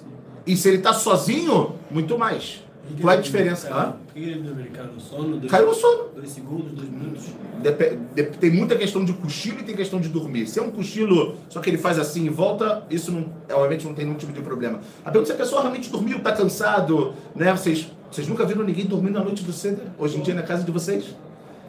E 0.46 0.56
se 0.56 0.68
ele 0.68 0.78
está 0.78 0.92
sozinho, 0.92 1.72
muito 1.90 2.16
mais. 2.18 2.62
Qual 3.00 3.12
é 3.12 3.18
a 3.18 3.20
diferença? 3.20 3.96
Ele 4.14 4.36
dormiu? 4.36 4.66
Caiu 4.72 4.92
no 4.92 5.00
sono? 5.00 5.36
Dois, 5.38 5.50
Caiu 5.50 5.66
no 5.66 5.74
sono. 5.74 6.04
Dois 6.14 6.28
segundos, 6.30 6.70
dois 6.72 6.88
minutos? 6.88 7.24
Dep- 7.60 7.98
de- 8.14 8.22
tem 8.38 8.50
muita 8.52 8.76
questão 8.76 9.04
de 9.04 9.12
cochilo 9.12 9.58
e 9.58 9.64
tem 9.64 9.74
questão 9.74 10.00
de 10.00 10.08
dormir. 10.08 10.46
Se 10.46 10.60
é 10.60 10.62
um 10.62 10.70
cochilo, 10.70 11.34
só 11.48 11.60
que 11.60 11.68
ele 11.68 11.78
faz 11.78 11.98
assim 11.98 12.26
e 12.26 12.28
volta, 12.28 12.84
isso 12.88 13.10
não, 13.10 13.26
obviamente 13.50 13.84
não 13.84 13.92
tem 13.92 14.04
nenhum 14.04 14.16
tipo 14.16 14.32
de 14.32 14.40
problema. 14.40 14.80
A 15.04 15.10
pergunta 15.10 15.32
é 15.32 15.34
se 15.34 15.40
a 15.40 15.44
pessoa 15.44 15.62
realmente 15.62 15.90
dormiu, 15.90 16.18
está 16.18 16.30
cansado, 16.30 17.12
né? 17.34 17.50
Vocês, 17.50 17.90
vocês 18.10 18.28
nunca 18.28 18.44
viram 18.44 18.62
ninguém 18.62 18.86
dormindo 18.86 19.14
na 19.18 19.24
noite 19.24 19.42
do 19.42 19.52
Seder? 19.52 19.86
Hoje 19.98 20.18
em 20.18 20.22
dia 20.22 20.34
na 20.34 20.42
casa 20.44 20.62
de 20.62 20.70
vocês? 20.70 21.06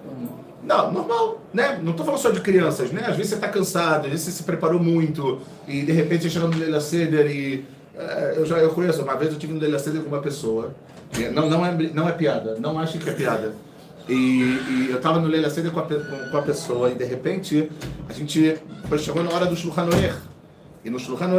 Não, 0.06 0.38
normal, 0.64 1.42
né? 1.54 1.80
Não 1.82 1.94
tô 1.94 2.04
falando 2.04 2.20
só 2.20 2.30
de 2.30 2.42
crianças, 2.42 2.92
né? 2.92 3.04
Às 3.08 3.16
vezes 3.16 3.32
você 3.32 3.38
tá 3.38 3.48
cansado, 3.48 4.06
às 4.06 4.12
vezes 4.12 4.26
você 4.26 4.32
se 4.32 4.44
preparou 4.44 4.82
muito 4.82 5.40
e 5.68 5.82
de 5.84 5.92
repente 5.92 6.24
você 6.24 6.30
chega 6.30 6.48
no 6.48 6.58
Leila 6.58 6.82
Ceder 6.82 7.28
e 7.28 7.66
é, 7.96 8.34
eu 8.38 8.46
já 8.46 8.58
eu 8.58 8.70
conheço, 8.72 9.02
uma 9.02 9.16
vez 9.16 9.32
eu 9.32 9.40
tive 9.40 9.54
no 9.54 9.60
Leila 9.60 9.80
Ceder 9.80 10.02
com 10.02 10.08
uma 10.08 10.22
pessoa, 10.22 10.76
não, 11.34 11.50
não, 11.50 11.66
é, 11.66 11.72
não 11.94 12.10
é 12.10 12.12
piada, 12.12 12.58
não 12.60 12.78
acho 12.80 12.98
que 12.98 13.10
é 13.10 13.14
piada. 13.14 13.54
E, 14.10 14.14
e 14.14 14.90
eu 14.90 15.02
tava 15.02 15.20
no 15.20 15.28
Leila 15.28 15.50
Ceder 15.50 15.72
com 15.72 15.80
a, 15.80 15.84
com, 15.84 16.30
com 16.32 16.38
a 16.38 16.42
pessoa 16.42 16.90
e 16.90 16.96
de 16.96 17.06
repente 17.06 17.72
a 18.08 18.14
gente 18.14 18.58
chegou 19.00 19.24
na 19.24 19.32
hora 19.32 19.46
do 19.46 19.56
Shulchan. 19.56 19.90
E 20.84 20.90
no 20.90 21.00
Shulchan 21.00 21.30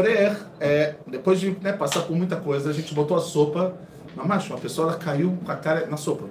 é, 0.60 0.94
depois 1.06 1.40
de 1.40 1.56
né, 1.62 1.72
passar 1.72 2.02
por 2.02 2.16
muita 2.16 2.36
coisa, 2.36 2.70
a 2.70 2.72
gente 2.72 2.94
botou 2.94 3.16
a 3.16 3.20
sopa, 3.20 3.74
mas 4.14 4.46
uma 4.48 4.58
pessoa 4.58 4.88
ela 4.88 4.98
caiu 4.98 5.38
com 5.44 5.50
a 5.50 5.56
cara 5.56 5.86
na 5.86 5.96
sopa 5.96 6.24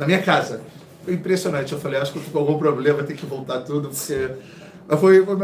na 0.00 0.06
minha 0.06 0.22
casa. 0.22 0.62
Impressionante. 1.08 1.72
Eu 1.72 1.80
falei, 1.80 2.00
acho 2.00 2.12
que 2.12 2.18
eu 2.18 2.22
tô 2.24 2.30
com 2.30 2.38
algum 2.38 2.58
problema, 2.58 3.02
tem 3.02 3.16
que 3.16 3.26
voltar 3.26 3.60
tudo, 3.60 3.88
porque. 3.88 4.30
Foi, 4.98 5.24
foi 5.24 5.36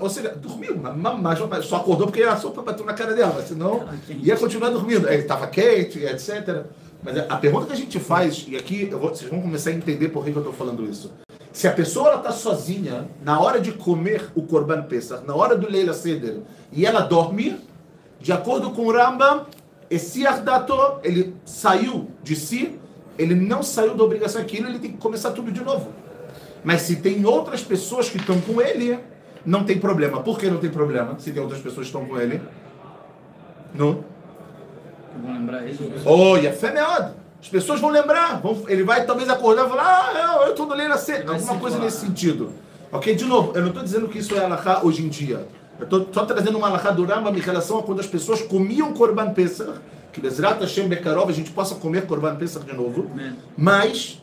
ou 0.00 0.08
seja, 0.08 0.30
dormiu, 0.30 0.76
mas, 0.78 1.38
só 1.66 1.76
acordou 1.76 2.06
porque 2.06 2.22
a 2.22 2.36
sopa 2.36 2.62
bateu 2.62 2.86
na 2.86 2.94
cara 2.94 3.12
dela, 3.12 3.42
senão 3.46 3.86
ia 4.08 4.34
continuar 4.36 4.70
dormindo. 4.70 5.06
Ele 5.08 5.22
estava 5.22 5.46
quente, 5.46 6.02
etc. 6.02 6.64
Mas 7.02 7.18
a 7.18 7.36
pergunta 7.36 7.66
que 7.66 7.72
a 7.74 7.76
gente 7.76 8.00
faz, 8.00 8.46
e 8.48 8.56
aqui 8.56 8.88
eu 8.90 8.98
vou- 8.98 9.10
vocês 9.14 9.30
vão 9.30 9.42
começar 9.42 9.68
a 9.70 9.72
entender 9.74 10.08
por 10.08 10.24
que 10.24 10.30
eu 10.30 10.38
estou 10.38 10.54
falando 10.54 10.88
isso. 10.88 11.12
Se 11.52 11.68
a 11.68 11.72
pessoa 11.72 12.14
está 12.14 12.32
sozinha, 12.32 13.06
na 13.22 13.38
hora 13.38 13.60
de 13.60 13.72
comer 13.72 14.30
o 14.34 14.42
Korban 14.42 14.82
Pesach, 14.84 15.22
na 15.26 15.34
hora 15.34 15.54
do 15.54 15.70
Leila 15.70 15.92
Seder, 15.92 16.38
e 16.72 16.86
ela 16.86 17.00
dorme, 17.00 17.60
de 18.18 18.32
acordo 18.32 18.70
com 18.70 18.86
o 18.86 18.90
Rambam, 18.92 19.44
esse 19.90 20.26
Ardato, 20.26 20.74
ele 21.04 21.36
saiu 21.44 22.10
de 22.22 22.34
si, 22.34 22.80
ele 23.18 23.34
não 23.34 23.62
saiu 23.62 23.94
da 23.94 24.04
obrigação 24.04 24.40
aquilo, 24.40 24.68
ele 24.68 24.78
tem 24.78 24.92
que 24.92 24.98
começar 24.98 25.30
tudo 25.30 25.50
de 25.50 25.62
novo. 25.62 25.92
Mas 26.62 26.82
se 26.82 26.96
tem 26.96 27.24
outras 27.24 27.62
pessoas 27.62 28.08
que 28.08 28.16
estão 28.16 28.40
com 28.40 28.60
ele, 28.60 28.98
não 29.44 29.64
tem 29.64 29.78
problema. 29.78 30.20
Por 30.20 30.38
que 30.38 30.48
não 30.48 30.58
tem 30.58 30.70
problema? 30.70 31.18
Se 31.18 31.30
tem 31.30 31.42
outras 31.42 31.60
pessoas 31.60 31.88
que 31.88 31.96
estão 31.96 32.06
com 32.06 32.18
ele? 32.18 32.40
Não? 33.74 34.04
Vão 35.22 35.34
lembrar 35.34 35.66
isso? 35.66 35.84
Oh, 36.04 36.36
e 36.38 36.48
a 36.48 36.52
fé 36.52 36.72
meod. 36.72 37.12
As 37.40 37.48
pessoas 37.48 37.80
vão 37.80 37.90
lembrar. 37.90 38.40
Vão, 38.40 38.62
ele 38.68 38.82
vai 38.82 39.04
talvez 39.04 39.28
acordar 39.28 39.66
e 39.66 39.68
falar: 39.68 39.84
Ah, 39.84 40.44
eu 40.46 40.50
estou 40.50 40.66
no 40.66 40.74
Leila 40.74 40.96
Alguma 41.28 41.58
coisa 41.58 41.78
nesse 41.78 41.98
sentido. 41.98 42.52
Ok? 42.90 43.14
De 43.14 43.24
novo, 43.24 43.52
eu 43.54 43.60
não 43.60 43.68
estou 43.68 43.82
dizendo 43.82 44.08
que 44.08 44.18
isso 44.18 44.34
é 44.34 44.44
alahá 44.44 44.80
hoje 44.82 45.04
em 45.04 45.08
dia. 45.08 45.46
Eu 45.78 45.84
estou 45.84 46.08
só 46.12 46.24
trazendo 46.24 46.56
uma 46.56 46.68
alahá 46.68 46.90
do 46.90 47.04
Rambam 47.04 47.34
em 47.34 47.40
relação 47.40 47.78
a 47.78 47.82
quando 47.82 48.00
as 48.00 48.06
pessoas 48.06 48.40
comiam 48.40 48.94
Korban 48.94 49.34
Pesach, 49.34 49.78
que 50.14 50.20
Bezrat 50.20 50.60
Hashem 50.60 50.88
Bekarov, 50.88 51.28
a 51.28 51.32
gente 51.32 51.50
possa 51.50 51.74
comer 51.74 52.06
Korban 52.06 52.36
Pesach 52.36 52.64
de 52.64 52.72
novo. 52.72 53.10
Amém. 53.12 53.36
Mas, 53.56 54.22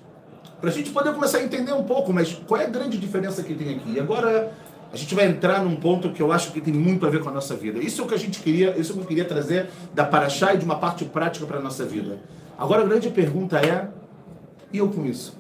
para 0.62 0.70
a 0.70 0.74
gente 0.74 0.90
poder 0.90 1.14
começar 1.14 1.40
a 1.40 1.44
entender 1.44 1.74
um 1.74 1.84
pouco, 1.84 2.14
mas 2.14 2.34
qual 2.48 2.62
é 2.62 2.66
a 2.66 2.70
grande 2.70 2.98
diferença 2.98 3.44
que 3.44 3.54
tem 3.54 3.76
aqui? 3.76 3.92
E 3.92 4.00
agora 4.00 4.54
a 4.92 4.96
gente 4.96 5.14
vai 5.14 5.28
entrar 5.28 5.64
num 5.64 5.76
ponto 5.76 6.12
que 6.12 6.22
eu 6.22 6.32
acho 6.32 6.54
que 6.54 6.62
tem 6.62 6.74
muito 6.74 7.06
a 7.06 7.10
ver 7.10 7.20
com 7.20 7.28
a 7.28 7.32
nossa 7.34 7.56
vida. 7.56 7.80
Isso 7.80 8.02
é 8.02 8.06
o 8.06 8.08
que 8.08 8.16
a 8.16 8.18
gente 8.18 8.40
queria, 8.40 8.78
isso 8.78 8.92
é 8.92 8.94
o 8.94 8.98
que 8.98 9.04
eu 9.04 9.08
queria 9.08 9.26
trazer 9.26 9.70
da 9.94 10.06
Paraxá 10.06 10.54
e 10.54 10.58
de 10.58 10.64
uma 10.64 10.78
parte 10.78 11.04
prática 11.04 11.46
para 11.46 11.58
a 11.58 11.62
nossa 11.62 11.86
vida. 11.86 12.20
Agora 12.58 12.84
a 12.84 12.86
grande 12.86 13.10
pergunta 13.10 13.60
é, 13.60 13.90
e 14.72 14.78
eu 14.78 14.88
com 14.88 15.06
isso? 15.06 15.38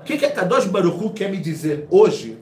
O 0.00 0.04
que, 0.04 0.16
que 0.16 0.24
a 0.24 0.30
Kadosh 0.30 0.64
Baruch 0.64 1.04
Hu 1.04 1.10
quer 1.10 1.30
me 1.30 1.36
dizer 1.36 1.86
hoje 1.90 2.37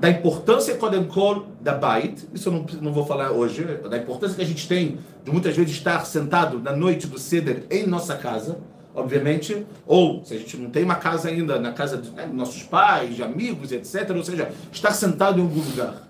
da 0.00 0.08
importância, 0.08 0.74
Kodem 0.76 1.04
Kol, 1.04 1.44
da 1.60 1.74
Bait, 1.74 2.26
isso 2.32 2.48
eu 2.48 2.52
não, 2.54 2.66
não 2.80 2.92
vou 2.92 3.04
falar 3.04 3.32
hoje, 3.32 3.62
da 3.62 3.98
importância 3.98 4.34
que 4.34 4.40
a 4.40 4.46
gente 4.46 4.66
tem 4.66 4.98
de 5.22 5.30
muitas 5.30 5.54
vezes 5.54 5.72
estar 5.72 6.06
sentado 6.06 6.58
na 6.58 6.74
noite 6.74 7.06
do 7.06 7.18
Seder 7.18 7.64
em 7.70 7.86
nossa 7.86 8.16
casa, 8.16 8.58
obviamente, 8.94 9.66
ou 9.86 10.24
se 10.24 10.32
a 10.32 10.38
gente 10.38 10.56
não 10.56 10.70
tem 10.70 10.84
uma 10.84 10.94
casa 10.94 11.28
ainda, 11.28 11.60
na 11.60 11.72
casa 11.72 11.98
de 11.98 12.10
né, 12.12 12.26
nossos 12.32 12.62
pais, 12.62 13.14
de 13.14 13.22
amigos, 13.22 13.72
etc., 13.72 14.10
ou 14.16 14.24
seja, 14.24 14.50
estar 14.72 14.92
sentado 14.92 15.38
em 15.38 15.42
algum 15.42 15.60
lugar. 15.60 16.08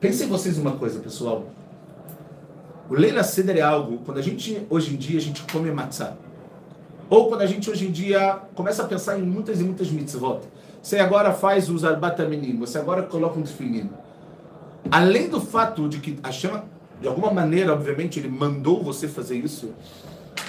Pensem 0.00 0.26
vocês 0.26 0.56
uma 0.56 0.72
coisa, 0.72 0.98
pessoal. 0.98 1.44
O 2.88 2.94
Leila 2.94 3.22
Seder 3.22 3.58
é 3.58 3.60
algo, 3.60 3.98
quando 3.98 4.16
a 4.16 4.22
gente, 4.22 4.66
hoje 4.70 4.94
em 4.94 4.96
dia, 4.96 5.18
a 5.18 5.22
gente 5.22 5.42
come 5.52 5.70
matzah. 5.70 6.16
Ou 7.10 7.28
quando 7.28 7.42
a 7.42 7.46
gente 7.46 7.68
hoje 7.68 7.86
em 7.86 7.90
dia 7.90 8.40
começa 8.54 8.82
a 8.82 8.86
pensar 8.86 9.18
em 9.18 9.22
muitas 9.22 9.60
e 9.60 9.62
muitas 9.62 9.90
mitzvot. 9.90 10.40
Você 10.82 10.98
agora 10.98 11.32
faz 11.32 11.68
os 11.68 11.84
arbat 11.84 12.20
minim, 12.26 12.58
você 12.58 12.78
agora 12.78 13.02
coloca 13.02 13.38
um 13.38 13.42
tefilim. 13.42 13.90
Além 14.90 15.28
do 15.28 15.40
fato 15.40 15.88
de 15.88 15.98
que 15.98 16.18
Hashem, 16.22 16.62
de 17.00 17.06
alguma 17.06 17.30
maneira, 17.30 17.72
obviamente, 17.72 18.18
ele 18.18 18.28
mandou 18.28 18.82
você 18.82 19.06
fazer 19.06 19.36
isso. 19.36 19.72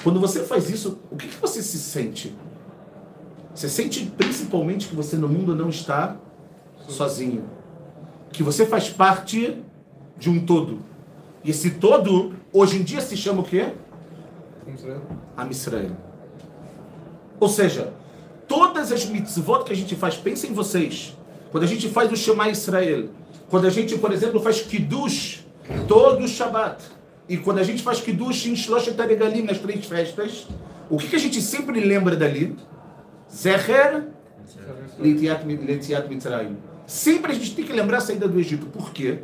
Quando 0.03 0.19
você 0.19 0.43
faz 0.43 0.69
isso, 0.69 1.00
o 1.11 1.17
que, 1.17 1.27
que 1.27 1.35
você 1.35 1.61
se 1.61 1.77
sente? 1.77 2.35
Você 3.53 3.67
sente 3.67 4.05
principalmente 4.17 4.88
que 4.88 4.95
você 4.95 5.17
no 5.17 5.27
mundo 5.27 5.53
não 5.53 5.69
está 5.69 6.15
sozinho. 6.88 7.43
Que 8.31 8.41
você 8.41 8.65
faz 8.65 8.89
parte 8.89 9.61
de 10.17 10.29
um 10.29 10.45
todo. 10.45 10.79
E 11.43 11.51
esse 11.51 11.71
todo, 11.71 12.33
hoje 12.53 12.77
em 12.77 12.83
dia, 12.83 13.01
se 13.01 13.17
chama 13.17 13.41
o 13.41 13.43
quê? 13.43 13.73
Am 15.35 15.50
Israel. 15.50 15.91
Ou 17.39 17.50
seja, 17.50 17.93
todas 18.51 18.91
as 18.91 19.05
mitzvot 19.05 19.63
que 19.63 19.72
a 19.72 19.75
gente 19.75 19.96
faz, 19.96 20.17
pensem 20.17 20.50
em 20.50 20.53
vocês. 20.53 21.17
Quando 21.51 21.63
a 21.63 21.67
gente 21.67 21.88
faz 21.88 22.12
o 22.12 22.17
Shema 22.17 22.50
Israel, 22.50 23.08
quando 23.50 23.65
a 23.65 23.70
gente, 23.70 23.98
por 23.98 24.12
exemplo, 24.12 24.41
faz 24.41 24.62
Kiddush 24.62 25.46
todo 25.88 26.22
o 26.22 26.27
Shabbat, 26.27 26.84
e 27.29 27.38
quando 27.38 27.60
a 27.60 27.63
gente 27.63 27.81
faz 27.81 28.01
Kiddush 28.01 28.48
em 28.48 28.55
Shloshet 28.55 28.98
Regalim, 28.98 29.43
nas 29.43 29.58
três 29.58 29.86
festas, 29.86 30.48
o 30.89 30.98
que, 30.98 31.08
que 31.08 31.15
a 31.15 31.20
gente 31.20 31.41
sempre 31.41 31.79
lembra 31.79 32.13
dali? 32.13 32.58
Zecher 33.34 34.08
Letiat 35.00 35.46
Mitzrayim. 36.10 36.58
Sempre 36.86 37.31
a 37.31 37.36
gente 37.36 37.55
tem 37.55 37.63
que 37.63 37.72
lembrar 37.72 38.00
a 38.00 38.01
saída 38.01 38.27
do 38.27 38.38
Egito. 38.38 38.65
Por 38.65 38.91
quê? 38.91 39.20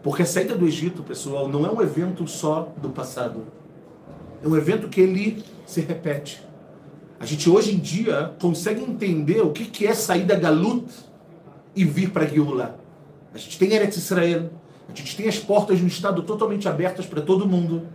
Porque 0.00 0.22
a 0.22 0.26
saída 0.26 0.54
do 0.54 0.64
Egito, 0.64 1.02
pessoal, 1.02 1.48
não 1.48 1.66
é 1.66 1.70
um 1.72 1.82
evento 1.82 2.24
só 2.28 2.72
do 2.80 2.90
passado. 2.90 3.46
É 4.44 4.46
um 4.46 4.56
evento 4.56 4.88
que 4.88 5.00
ele 5.00 5.42
se 5.66 5.80
repete. 5.80 6.40
A 7.18 7.26
gente 7.26 7.48
hoje 7.48 7.74
em 7.74 7.78
dia 7.78 8.32
consegue 8.40 8.82
entender 8.82 9.40
o 9.40 9.50
que 9.50 9.66
que 9.66 9.86
é 9.86 9.94
sair 9.94 10.24
da 10.24 10.34
Galut 10.34 10.86
e 11.74 11.84
vir 11.84 12.10
para 12.10 12.26
Geulah. 12.26 12.74
A 13.32 13.38
gente 13.38 13.58
tem 13.58 13.72
Eretz 13.72 13.96
Israel, 13.96 14.50
a 14.88 14.94
gente 14.94 15.16
tem 15.16 15.28
as 15.28 15.38
portas 15.38 15.78
de 15.78 15.84
um 15.84 15.86
Estado 15.86 16.22
totalmente 16.22 16.68
abertas 16.68 17.06
para 17.06 17.20
todo 17.20 17.46
mundo. 17.46 17.88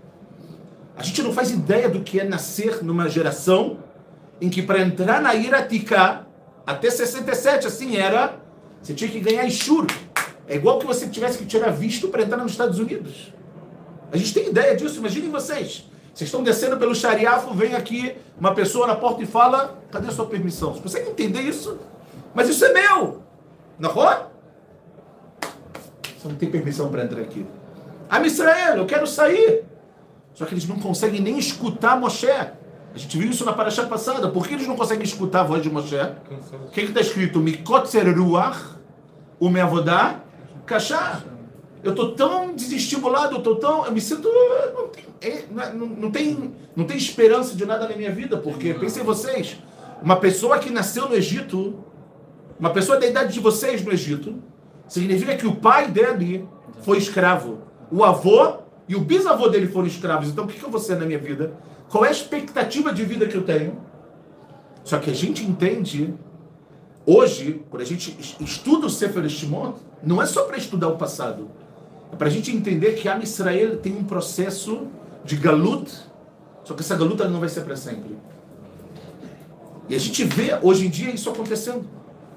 A 0.98 1.04
gente 1.04 1.22
não 1.22 1.32
faz 1.32 1.52
ideia 1.52 1.90
do 1.90 2.02
que 2.02 2.20
é 2.20 2.24
nascer 2.24 2.84
numa 2.84 3.08
geração 3.10 3.78
em 4.42 4.50
que 4.50 4.62
para 4.62 4.82
entrar 4.82 5.22
na 5.22 5.36
Iratica, 5.36 6.26
até 6.66 6.90
67 6.90 7.68
assim 7.68 7.98
era, 7.98 8.40
você 8.82 8.94
tinha 8.94 9.10
que 9.10 9.20
ganhar 9.20 9.46
Ishur. 9.46 9.86
É 10.48 10.56
igual 10.56 10.80
que 10.80 10.86
você 10.86 11.08
tivesse 11.08 11.38
que 11.38 11.46
tirar 11.46 11.70
visto 11.72 12.08
para 12.08 12.24
entrar 12.24 12.38
nos 12.38 12.52
Estados 12.52 12.80
Unidos. 12.80 13.34
A 14.12 14.18
gente 14.18 14.34
tem 14.34 14.48
ideia 14.48 14.76
disso, 14.76 14.98
imaginem 14.98 15.30
vocês. 15.30 15.89
Vocês 16.20 16.28
estão 16.28 16.44
descendo 16.44 16.76
pelo 16.76 16.94
Shariafo, 16.94 17.54
vem 17.54 17.76
aqui 17.76 18.14
uma 18.38 18.54
pessoa 18.54 18.86
na 18.86 18.94
porta 18.94 19.24
e 19.24 19.26
fala: 19.26 19.80
cadê 19.90 20.10
a 20.10 20.12
sua 20.12 20.26
permissão? 20.26 20.74
Você 20.74 20.82
consegue 20.82 21.10
entender 21.12 21.40
isso? 21.40 21.80
Mas 22.34 22.50
isso 22.50 22.66
é 22.66 22.74
meu! 22.74 23.24
Não 23.80 23.94
pode? 23.94 24.26
Você 26.18 26.28
não 26.28 26.36
tem 26.36 26.52
permissão 26.52 26.92
para 26.92 27.06
entrar 27.06 27.22
aqui. 27.22 27.46
Ah, 28.10 28.22
Israel, 28.22 28.76
eu 28.80 28.86
quero 28.86 29.08
sair. 29.08 29.64
Só 30.34 30.44
que 30.44 30.54
eles 30.54 30.68
não 30.68 30.78
conseguem 30.78 31.22
nem 31.22 31.40
escutar 31.40 31.98
Moshe. 31.98 32.28
A 32.30 32.98
gente 32.98 33.18
viu 33.18 33.30
isso 33.30 33.46
na 33.46 33.54
paraxá 33.54 33.86
passada. 33.86 34.28
Por 34.28 34.46
que 34.46 34.56
eles 34.56 34.68
não 34.68 34.76
conseguem 34.76 35.06
escutar 35.06 35.40
a 35.40 35.44
voz 35.46 35.64
de 35.64 35.70
Moshe? 35.70 35.96
O 36.66 36.70
que 36.70 36.82
está 36.82 37.00
escrito? 37.00 37.40
Mikotzer 37.40 38.14
ruach, 38.14 38.60
o 39.40 39.50
meavodá, 39.50 40.20
kashá. 40.66 41.22
Eu 41.82 41.92
estou 41.92 42.12
tão 42.14 42.54
desestimulado, 42.54 43.36
eu 43.36 43.38
estou 43.38 43.56
tão. 43.56 43.86
Eu 43.86 43.92
me 43.92 44.02
sinto. 44.02 44.30
Não 44.76 44.88
tem, 44.90 45.06
é, 45.22 45.46
não, 45.74 45.88
não, 45.88 46.12
tem, 46.12 46.54
não 46.76 46.86
tem 46.86 46.98
esperança 46.98 47.56
de 47.56 47.66
nada 47.66 47.88
na 47.88 47.96
minha 47.96 48.12
vida, 48.12 48.38
porque 48.38 48.74
pensem 48.74 49.04
vocês, 49.04 49.58
uma 50.02 50.18
pessoa 50.18 50.60
que 50.60 50.70
nasceu 50.70 51.08
no 51.08 51.16
Egito, 51.16 51.84
uma 52.60 52.72
pessoa 52.72 53.00
da 53.00 53.08
idade 53.08 53.34
de 53.34 53.40
vocês 53.40 53.84
no 53.84 53.92
Egito, 53.92 54.36
significa 54.88 55.36
que 55.36 55.48
o 55.48 55.56
pai 55.56 55.90
dele 55.90 56.48
foi 56.82 56.98
escravo. 56.98 57.60
O 57.92 58.04
avô 58.04 58.58
e 58.88 58.96
o 58.96 59.00
bisavô 59.00 59.48
dele 59.48 59.68
foram 59.68 59.88
escravos. 59.88 60.30
Então 60.30 60.46
o 60.46 60.48
que 60.48 60.62
eu 60.62 60.70
vou 60.70 60.80
ser 60.80 60.98
na 60.98 61.06
minha 61.06 61.20
vida? 61.20 61.54
Qual 61.90 62.04
é 62.04 62.10
a 62.10 62.12
expectativa 62.12 62.94
de 62.94 63.04
vida 63.06 63.26
que 63.26 63.36
eu 63.36 63.44
tenho? 63.44 63.82
Só 64.84 65.00
que 65.00 65.10
a 65.10 65.14
gente 65.14 65.46
entende, 65.46 66.14
hoje, 67.06 67.64
quando 67.70 67.84
a 67.84 67.86
gente 67.86 68.18
estuda 68.40 68.88
o 68.88 68.90
Sefer 68.90 69.28
Shimon, 69.30 69.74
não 70.04 70.22
é 70.22 70.26
só 70.26 70.44
para 70.44 70.58
estudar 70.58 70.88
o 70.88 70.98
passado. 70.98 71.50
É 72.12 72.16
para 72.16 72.28
a 72.28 72.32
gente 72.32 72.56
entender 72.56 72.94
que 72.94 73.08
a 73.08 73.18
Israel 73.20 73.78
tem 73.78 73.96
um 73.96 74.04
processo 74.04 74.88
de 75.24 75.36
galut, 75.36 75.92
só 76.64 76.74
que 76.74 76.82
essa 76.82 76.96
galuta 76.96 77.28
não 77.28 77.40
vai 77.40 77.50
ser 77.50 77.62
para 77.62 77.76
sempre. 77.76 78.18
E 79.88 79.96
a 79.96 80.00
gente 80.00 80.24
vê 80.24 80.58
hoje 80.62 80.86
em 80.86 80.90
dia 80.90 81.12
isso 81.12 81.30
acontecendo. 81.30 81.86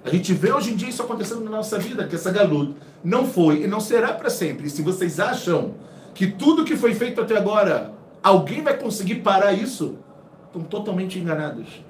A 0.05 0.11
gente 0.11 0.33
vê 0.33 0.53
hoje 0.53 0.73
em 0.73 0.77
dia 0.77 0.89
isso 0.89 1.03
acontecendo 1.03 1.45
na 1.45 1.51
nossa 1.51 1.79
vida, 1.79 2.07
que 2.07 2.17
essa 2.17 2.31
galuta 2.31 2.75
não 3.05 3.27
foi 3.27 3.63
e 3.63 3.67
não 3.67 3.79
será 3.79 4.13
para 4.13 4.31
sempre. 4.31 4.67
E 4.67 4.71
se 4.71 4.83
vocês 4.83 5.21
acham 5.21 5.75
que 6.15 6.27
tudo 6.27 6.65
que 6.65 6.77
foi 6.77 6.95
feito 6.95 7.21
até 7.21 7.37
agora, 7.37 7.93
alguém 8.23 8.63
vai 8.63 8.77
conseguir 8.77 9.17
parar 9.17 9.53
isso, 9.53 9.99
estão 10.47 10.63
totalmente 10.63 11.19
enganados. 11.19 11.85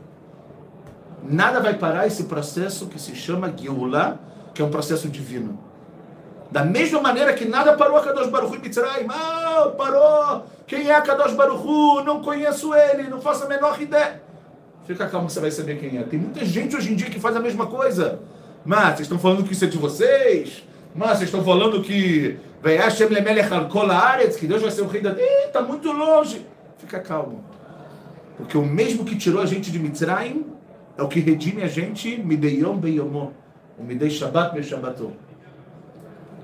Nada 1.23 1.61
vai 1.61 1.79
parar 1.79 2.07
esse 2.07 2.25
processo 2.25 2.87
que 2.87 3.01
se 3.01 3.15
chama 3.15 3.53
Geulah, 3.57 4.19
que 4.53 4.61
é 4.61 4.65
um 4.65 4.71
processo 4.71 5.09
divino. 5.09 5.59
Da 6.53 6.63
mesma 6.63 7.01
maneira 7.01 7.33
que 7.33 7.47
nada 7.47 7.73
parou 7.73 7.97
a 7.97 8.03
Kadosh 8.03 8.29
Baruch 8.29 8.53
Hu 8.53 8.57
em 8.57 8.61
Mitzrayim. 8.61 9.07
Ah, 9.09 9.73
parou! 9.75 10.45
Quem 10.67 10.87
é 10.87 10.95
a 10.95 11.01
Kadosh 11.01 11.33
Baruch 11.33 11.67
Hu? 11.67 12.05
Não 12.05 12.21
conheço 12.21 12.75
ele, 12.75 13.09
não 13.09 13.23
faço 13.23 13.45
a 13.45 13.49
menor 13.49 13.81
ideia. 13.81 14.23
Fica 14.87 15.07
calmo 15.07 15.31
você 15.31 15.41
vai 15.41 15.51
saber 15.51 15.79
quem 15.79 15.97
é. 15.99 16.03
Tem 16.03 16.19
muita 16.19 16.45
gente 16.45 16.77
hoje 16.77 16.93
em 16.93 16.95
dia 16.95 17.09
que 17.09 17.19
faz 17.19 17.35
a 17.35 17.41
mesma 17.41 17.67
coisa. 17.67 18.21
Mas 18.67 18.97
vocês 18.97 19.01
estão 19.01 19.19
falando 19.19 19.45
que 19.45 19.55
isso 19.55 19.65
é 19.65 19.69
de 19.69 19.79
vocês? 19.79 20.63
Mas 20.95 21.17
vocês 21.17 21.31
estão 21.31 21.43
falando 21.43 21.83
que 21.83 22.39
que 24.39 24.47
Deus 24.47 24.61
vai 24.61 24.71
ser 24.71 24.83
o 24.83 24.89
rei 24.89 25.01
da 25.01 25.15
terra. 25.15 25.47
Está 25.47 25.63
muito 25.63 25.91
longe. 25.91 26.47
Fica 26.77 27.01
calmo. 27.01 27.43
Porque 28.37 28.59
o 28.59 28.63
mesmo 28.63 29.07
que 29.07 29.17
tirou 29.17 29.41
a 29.41 29.47
gente 29.47 29.71
de 29.71 29.79
Mitzrayim 29.79 30.45
é 30.99 31.03
o 31.03 31.09
que 31.09 31.19
redime 31.19 31.63
a 31.63 31.67
gente 31.67 32.19
Mideyom 32.19 32.77
Beyomó. 32.77 33.31
O 33.79 33.83
Midei 33.83 34.11
Shabbat 34.11 34.55
Be 34.55 34.63
Shabbatot. 34.63 35.32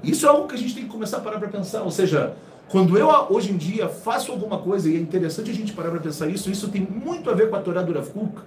Isso 0.03 0.27
é 0.27 0.29
algo 0.29 0.47
que 0.49 0.55
a 0.55 0.59
gente 0.59 0.75
tem 0.75 0.85
que 0.85 0.91
começar 0.91 1.19
a 1.19 1.21
parar 1.21 1.39
para 1.39 1.49
pensar. 1.49 1.83
Ou 1.83 1.91
seja, 1.91 2.35
quando 2.69 2.99
eu 2.99 3.09
hoje 3.31 3.53
em 3.53 3.57
dia 3.57 3.89
faço 3.89 4.31
alguma 4.31 4.59
coisa, 4.59 4.89
e 4.89 4.97
é 4.97 5.01
interessante 5.01 5.51
a 5.51 5.55
gente 5.55 5.73
parar 5.73 5.91
para 5.91 6.01
pensar 6.01 6.29
isso, 6.29 6.51
isso 6.51 6.69
tem 6.69 6.83
muito 6.83 7.31
a 7.31 7.35
ver 7.35 7.49
com 7.51 7.57
a 7.57 7.61
Torá 7.61 7.83
do 7.83 7.93
Rav 7.93 8.09
Kuk, 8.11 8.41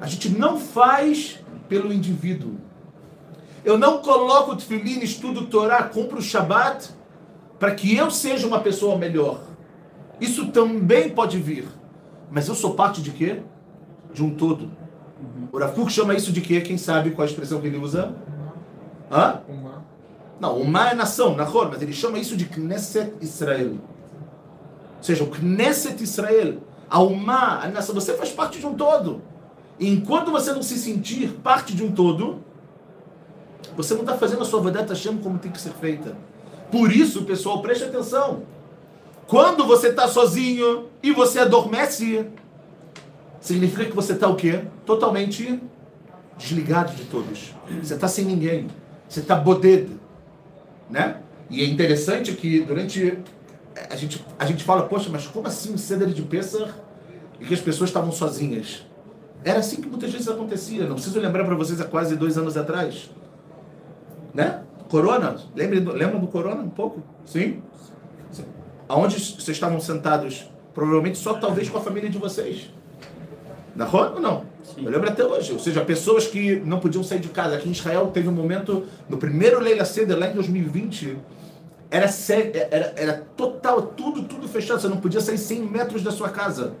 a 0.00 0.06
gente 0.06 0.28
não 0.30 0.58
faz 0.58 1.38
pelo 1.68 1.92
indivíduo. 1.92 2.56
Eu 3.64 3.78
não 3.78 3.98
coloco 3.98 4.52
o 4.52 4.56
tefilim, 4.56 4.98
estudo 5.00 5.46
Torá, 5.46 5.84
compro 5.84 6.18
o 6.18 6.22
Shabat, 6.22 6.90
para 7.58 7.72
que 7.72 7.96
eu 7.96 8.10
seja 8.10 8.46
uma 8.46 8.58
pessoa 8.58 8.98
melhor. 8.98 9.40
Isso 10.20 10.48
também 10.48 11.08
pode 11.10 11.38
vir. 11.38 11.68
Mas 12.30 12.48
eu 12.48 12.56
sou 12.56 12.74
parte 12.74 13.00
de 13.00 13.12
quê? 13.12 13.40
De 14.12 14.24
um 14.24 14.34
todo. 14.34 14.68
O 15.52 15.58
Rav 15.58 15.72
Kuk 15.72 15.92
chama 15.92 16.14
isso 16.14 16.32
de 16.32 16.40
quê? 16.40 16.60
Quem 16.60 16.76
sabe 16.76 17.12
qual 17.12 17.22
a 17.26 17.30
expressão 17.30 17.60
que 17.60 17.68
ele 17.68 17.78
usa? 17.78 18.12
Hã? 19.10 19.40
Não, 20.42 20.58
Umá 20.58 20.90
é 20.90 20.94
nação, 20.96 21.36
Nahor, 21.36 21.68
mas 21.70 21.80
ele 21.82 21.92
chama 21.92 22.18
isso 22.18 22.36
de 22.36 22.46
Knesset 22.46 23.14
Israel. 23.20 23.74
Ou 24.96 25.02
seja, 25.02 25.22
o 25.22 25.28
Knesset 25.28 26.02
Israel, 26.02 26.58
a 26.90 27.00
Umá, 27.00 27.60
a 27.62 27.68
nação, 27.68 27.94
você 27.94 28.12
faz 28.14 28.32
parte 28.32 28.58
de 28.58 28.66
um 28.66 28.74
todo. 28.74 29.22
E 29.78 29.88
enquanto 29.88 30.32
você 30.32 30.52
não 30.52 30.60
se 30.60 30.76
sentir 30.78 31.28
parte 31.44 31.76
de 31.76 31.84
um 31.84 31.92
todo, 31.92 32.42
você 33.76 33.94
não 33.94 34.00
está 34.00 34.16
fazendo 34.16 34.42
a 34.42 34.44
sua 34.44 34.60
Vadat 34.60 34.88
Hashem 34.88 35.16
como 35.18 35.38
tem 35.38 35.52
que 35.52 35.60
ser 35.60 35.74
feita. 35.74 36.16
Por 36.72 36.90
isso, 36.90 37.22
pessoal, 37.22 37.62
preste 37.62 37.84
atenção. 37.84 38.42
Quando 39.28 39.64
você 39.64 39.90
está 39.90 40.08
sozinho 40.08 40.88
e 41.00 41.12
você 41.12 41.38
adormece, 41.38 42.26
significa 43.40 43.84
que 43.84 43.94
você 43.94 44.14
está 44.14 44.26
o 44.26 44.34
quê? 44.34 44.64
Totalmente 44.84 45.62
desligado 46.36 46.96
de 46.96 47.04
todos. 47.04 47.54
Você 47.80 47.94
está 47.94 48.08
sem 48.08 48.24
ninguém. 48.24 48.66
Você 49.08 49.20
está 49.20 49.36
bodedo 49.36 50.01
né? 50.92 51.16
E 51.50 51.62
é 51.62 51.66
interessante 51.66 52.32
que 52.34 52.60
durante 52.60 53.18
a 53.90 53.96
gente 53.96 54.24
a 54.38 54.44
gente 54.44 54.62
fala, 54.62 54.82
poxa, 54.82 55.08
mas 55.10 55.26
como 55.26 55.48
assim 55.48 55.76
Ceder 55.76 56.08
de 56.08 56.22
Pessah 56.22 56.68
e 57.40 57.44
que 57.46 57.54
as 57.54 57.60
pessoas 57.60 57.90
estavam 57.90 58.12
sozinhas? 58.12 58.86
Era 59.42 59.58
assim 59.58 59.80
que 59.80 59.88
muitas 59.88 60.12
vezes 60.12 60.28
acontecia. 60.28 60.86
Não 60.86 60.94
preciso 60.94 61.18
lembrar 61.18 61.44
para 61.44 61.56
vocês 61.56 61.80
há 61.80 61.84
quase 61.84 62.14
dois 62.14 62.38
anos 62.38 62.56
atrás, 62.56 63.10
né? 64.32 64.62
Corona, 64.88 65.36
lembra 65.56 65.80
do, 65.80 66.26
Corona 66.28 66.62
um 66.62 66.68
pouco? 66.68 67.02
Sim. 67.24 67.62
Aonde 68.86 69.14
vocês 69.14 69.48
estavam 69.48 69.80
sentados? 69.80 70.50
Provavelmente 70.74 71.16
só 71.16 71.34
talvez 71.34 71.68
com 71.68 71.78
a 71.78 71.80
família 71.80 72.10
de 72.10 72.18
vocês. 72.18 72.70
Na 73.74 73.84
rua 73.84 74.12
ou 74.14 74.20
não? 74.20 74.44
Sim. 74.62 74.84
Eu 74.84 74.90
lembro 74.90 75.08
até 75.08 75.24
hoje. 75.24 75.52
Ou 75.52 75.58
seja, 75.58 75.84
pessoas 75.84 76.26
que 76.26 76.56
não 76.56 76.78
podiam 76.78 77.02
sair 77.02 77.20
de 77.20 77.28
casa. 77.28 77.56
Aqui 77.56 77.68
em 77.68 77.72
Israel 77.72 78.10
teve 78.12 78.28
um 78.28 78.32
momento, 78.32 78.84
no 79.08 79.16
primeiro 79.16 79.60
Leila 79.60 79.84
Seder, 79.84 80.18
lá 80.18 80.28
em 80.28 80.34
2020, 80.34 81.16
era, 81.90 82.06
era, 82.70 82.92
era 82.96 83.26
total, 83.36 83.82
tudo, 83.82 84.22
tudo 84.22 84.48
fechado. 84.48 84.80
Você 84.80 84.88
não 84.88 84.98
podia 84.98 85.20
sair 85.20 85.38
100 85.38 85.62
metros 85.62 86.02
da 86.02 86.10
sua 86.10 86.28
casa. 86.28 86.74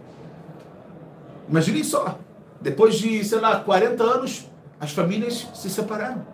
Imaginem 1.48 1.84
só. 1.84 2.18
Depois 2.60 2.94
de, 2.94 3.24
sei 3.24 3.40
lá, 3.40 3.60
40 3.60 4.02
anos, 4.02 4.46
as 4.78 4.92
famílias 4.92 5.48
se 5.54 5.68
separaram. 5.68 6.24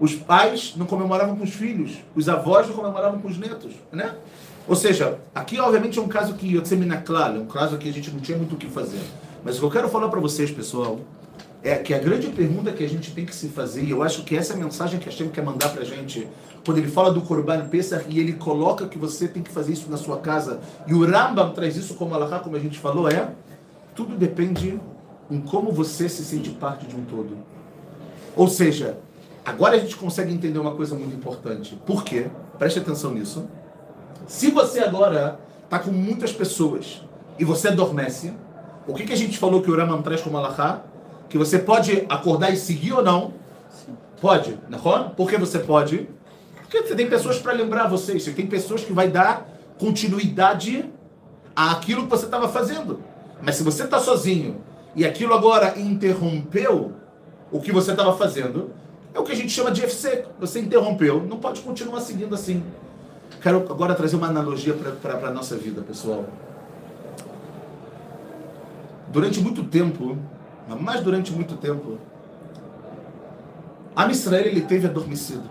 Os 0.00 0.14
pais 0.14 0.74
não 0.76 0.86
comemoravam 0.86 1.36
com 1.36 1.44
os 1.44 1.52
filhos, 1.52 1.98
os 2.14 2.28
avós 2.28 2.66
não 2.66 2.74
comemoravam 2.74 3.20
com 3.20 3.28
os 3.28 3.36
netos, 3.36 3.74
né? 3.92 4.14
Ou 4.68 4.76
seja, 4.76 5.18
aqui 5.34 5.58
obviamente 5.58 5.98
é 5.98 6.02
um 6.02 6.08
caso 6.08 6.34
que 6.34 6.54
eu 6.54 6.62
claro, 7.04 7.36
é 7.36 7.40
um 7.40 7.46
caso 7.46 7.76
que 7.78 7.88
a 7.88 7.92
gente 7.92 8.10
não 8.10 8.20
tinha 8.20 8.38
muito 8.38 8.54
o 8.54 8.58
que 8.58 8.66
fazer. 8.66 9.00
Mas 9.44 9.56
o 9.56 9.60
que 9.60 9.66
eu 9.66 9.70
quero 9.70 9.88
falar 9.88 10.08
para 10.08 10.20
vocês, 10.20 10.50
pessoal, 10.50 11.00
é 11.62 11.76
que 11.76 11.92
a 11.92 11.98
grande 11.98 12.28
pergunta 12.28 12.72
que 12.72 12.84
a 12.84 12.88
gente 12.88 13.12
tem 13.12 13.26
que 13.26 13.34
se 13.34 13.48
fazer, 13.48 13.82
e 13.82 13.90
eu 13.90 14.02
acho 14.02 14.22
que 14.24 14.36
essa 14.36 14.54
é 14.54 14.56
a 14.56 14.58
mensagem 14.58 14.98
que 14.98 15.08
a 15.08 15.12
gente 15.12 15.30
quer 15.30 15.44
mandar 15.44 15.70
para 15.70 15.82
a 15.82 15.84
gente, 15.84 16.26
quando 16.64 16.78
ele 16.78 16.88
fala 16.88 17.12
do 17.12 17.20
Corban 17.22 17.68
Pesach 17.68 18.04
e 18.08 18.18
ele 18.18 18.34
coloca 18.34 18.86
que 18.86 18.98
você 18.98 19.28
tem 19.28 19.42
que 19.42 19.50
fazer 19.50 19.72
isso 19.72 19.90
na 19.90 19.96
sua 19.96 20.18
casa, 20.18 20.60
e 20.86 20.94
o 20.94 21.04
Rambam 21.04 21.52
traz 21.52 21.76
isso 21.76 21.94
como 21.94 22.14
Allahá, 22.14 22.38
como 22.38 22.56
a 22.56 22.58
gente 22.58 22.78
falou, 22.78 23.08
é 23.08 23.30
tudo 23.94 24.16
depende 24.16 24.80
em 25.30 25.40
como 25.40 25.70
você 25.70 26.08
se 26.08 26.24
sente 26.24 26.50
parte 26.50 26.86
de 26.86 26.96
um 26.96 27.04
todo. 27.04 27.36
Ou 28.34 28.48
seja, 28.48 28.98
agora 29.44 29.76
a 29.76 29.78
gente 29.78 29.96
consegue 29.96 30.32
entender 30.32 30.58
uma 30.58 30.74
coisa 30.74 30.94
muito 30.94 31.14
importante. 31.14 31.78
Por 31.86 32.04
quê? 32.04 32.26
Preste 32.58 32.78
atenção 32.78 33.12
nisso. 33.12 33.46
Se 34.26 34.50
você 34.50 34.80
agora 34.80 35.38
está 35.64 35.78
com 35.78 35.90
muitas 35.90 36.32
pessoas 36.32 37.02
e 37.38 37.44
você 37.44 37.68
adormece, 37.68 38.32
o 38.86 38.94
que, 38.94 39.04
que 39.04 39.12
a 39.12 39.16
gente 39.16 39.38
falou 39.38 39.62
que 39.62 39.70
o 39.70 39.76
Raman 39.76 40.02
traz 40.02 40.20
como 40.20 40.36
alahá? 40.36 40.82
Que 41.28 41.38
você 41.38 41.58
pode 41.58 42.06
acordar 42.08 42.50
e 42.50 42.56
seguir 42.56 42.92
ou 42.92 43.02
não? 43.02 43.32
Sim. 43.70 43.96
Pode, 44.20 44.58
não? 44.68 45.10
Por 45.10 45.28
que 45.28 45.36
você 45.36 45.58
pode? 45.58 46.08
Porque 46.62 46.82
você 46.82 46.94
tem 46.94 47.08
pessoas 47.08 47.38
para 47.38 47.52
lembrar 47.52 47.88
vocês, 47.88 48.22
você 48.22 48.32
tem 48.32 48.46
pessoas 48.46 48.84
que 48.84 48.92
vai 48.92 49.08
dar 49.08 49.48
continuidade 49.78 50.90
àquilo 51.54 52.04
que 52.04 52.10
você 52.10 52.26
estava 52.26 52.48
fazendo. 52.48 53.00
Mas 53.42 53.56
se 53.56 53.62
você 53.62 53.84
está 53.84 53.98
sozinho 53.98 54.60
e 54.94 55.04
aquilo 55.04 55.34
agora 55.34 55.78
interrompeu 55.78 56.92
o 57.50 57.60
que 57.60 57.72
você 57.72 57.92
estava 57.92 58.16
fazendo, 58.16 58.70
é 59.14 59.18
o 59.18 59.24
que 59.24 59.32
a 59.32 59.36
gente 59.36 59.50
chama 59.50 59.70
de 59.70 59.82
FC. 59.82 60.24
Você 60.38 60.60
interrompeu, 60.60 61.24
não 61.24 61.38
pode 61.38 61.60
continuar 61.60 62.00
seguindo 62.00 62.34
assim. 62.34 62.62
Quero 63.40 63.58
agora 63.70 63.94
trazer 63.94 64.16
uma 64.16 64.28
analogia 64.28 64.74
para 64.74 65.28
a 65.28 65.30
nossa 65.30 65.56
vida, 65.56 65.82
pessoal. 65.82 66.26
Durante 69.08 69.40
muito 69.40 69.64
tempo, 69.64 70.16
mas 70.80 71.00
durante 71.02 71.32
muito 71.32 71.56
tempo, 71.56 71.98
a 73.96 74.06
Israel 74.10 74.46
ele 74.46 74.60
teve 74.62 74.86
adormecido. 74.86 75.48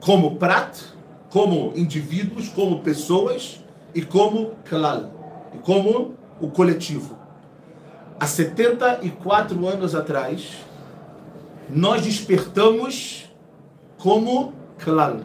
Como 0.00 0.36
prato, 0.36 0.94
como 1.30 1.72
indivíduos, 1.74 2.48
como 2.48 2.80
pessoas, 2.80 3.64
e 3.94 4.02
como 4.02 4.52
klal, 4.64 5.10
e 5.54 5.58
como 5.58 6.14
o 6.40 6.48
coletivo. 6.48 7.16
Há 8.18 8.26
74 8.26 9.66
anos 9.66 9.94
atrás, 9.94 10.56
nós 11.70 12.02
despertamos 12.02 13.30
como 13.98 14.52
klal. 14.78 15.20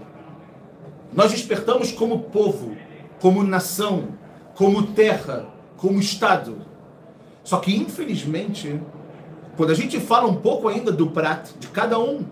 Nós 1.14 1.32
despertamos 1.32 1.92
como 1.92 2.20
povo, 2.24 2.76
como 3.20 3.44
nação, 3.44 4.10
como 4.56 4.88
terra, 4.88 5.48
como 5.78 6.00
Estado. 6.00 6.58
Só 7.44 7.58
que, 7.58 7.76
infelizmente, 7.76 8.80
quando 9.58 9.72
a 9.72 9.76
gente 9.76 10.00
fala 10.00 10.28
um 10.28 10.36
pouco 10.36 10.68
ainda 10.68 10.92
do 10.92 11.08
prato 11.08 11.58
de 11.60 11.68
cada 11.68 12.00
um, 12.00 12.24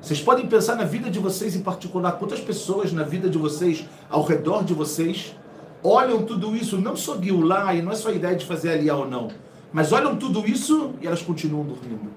vocês 0.00 0.20
podem 0.20 0.46
pensar 0.46 0.76
na 0.76 0.84
vida 0.84 1.08
de 1.08 1.18
vocês 1.18 1.56
em 1.56 1.62
particular. 1.62 2.12
Quantas 2.12 2.40
pessoas 2.40 2.92
na 2.92 3.04
vida 3.04 3.30
de 3.30 3.38
vocês, 3.38 3.86
ao 4.10 4.22
redor 4.22 4.62
de 4.62 4.74
vocês, 4.74 5.34
olham 5.82 6.24
tudo 6.24 6.54
isso, 6.54 6.76
não 6.76 6.94
só 6.96 7.16
lá 7.42 7.74
e 7.74 7.80
não 7.80 7.92
é 7.92 7.94
só 7.94 8.10
a 8.10 8.12
ideia 8.12 8.36
de 8.36 8.44
fazer 8.44 8.70
aliá 8.70 8.96
ou 8.96 9.08
não, 9.08 9.28
mas 9.72 9.92
olham 9.92 10.16
tudo 10.16 10.46
isso 10.46 10.92
e 11.00 11.06
elas 11.06 11.22
continuam 11.22 11.64
dormindo. 11.64 12.10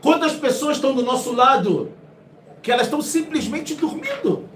Quantas 0.00 0.32
pessoas 0.32 0.76
estão 0.76 0.94
do 0.94 1.02
nosso 1.02 1.34
lado 1.34 1.90
que 2.62 2.70
elas 2.70 2.86
estão 2.86 3.02
simplesmente 3.02 3.74
dormindo? 3.74 4.48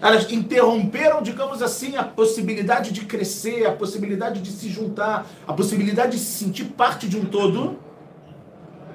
Elas 0.00 0.30
interromperam, 0.30 1.20
digamos 1.20 1.60
assim, 1.60 1.96
a 1.96 2.04
possibilidade 2.04 2.92
de 2.92 3.04
crescer, 3.04 3.66
a 3.66 3.72
possibilidade 3.72 4.40
de 4.40 4.52
se 4.52 4.68
juntar, 4.68 5.26
a 5.46 5.52
possibilidade 5.52 6.12
de 6.12 6.18
se 6.18 6.44
sentir 6.44 6.66
parte 6.66 7.08
de 7.08 7.18
um 7.18 7.24
todo 7.24 7.78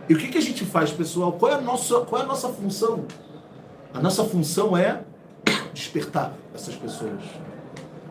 e 0.07 0.13
o 0.13 0.17
que, 0.17 0.27
que 0.27 0.37
a 0.37 0.41
gente 0.41 0.65
faz, 0.65 0.91
pessoal? 0.91 1.33
Qual 1.33 1.51
é, 1.51 1.55
a 1.55 1.61
nossa, 1.61 2.01
qual 2.01 2.21
é 2.21 2.25
a 2.25 2.27
nossa 2.27 2.49
função? 2.49 3.05
A 3.93 4.01
nossa 4.01 4.23
função 4.23 4.75
é 4.75 5.01
despertar 5.73 6.33
essas 6.53 6.75
pessoas. 6.75 7.21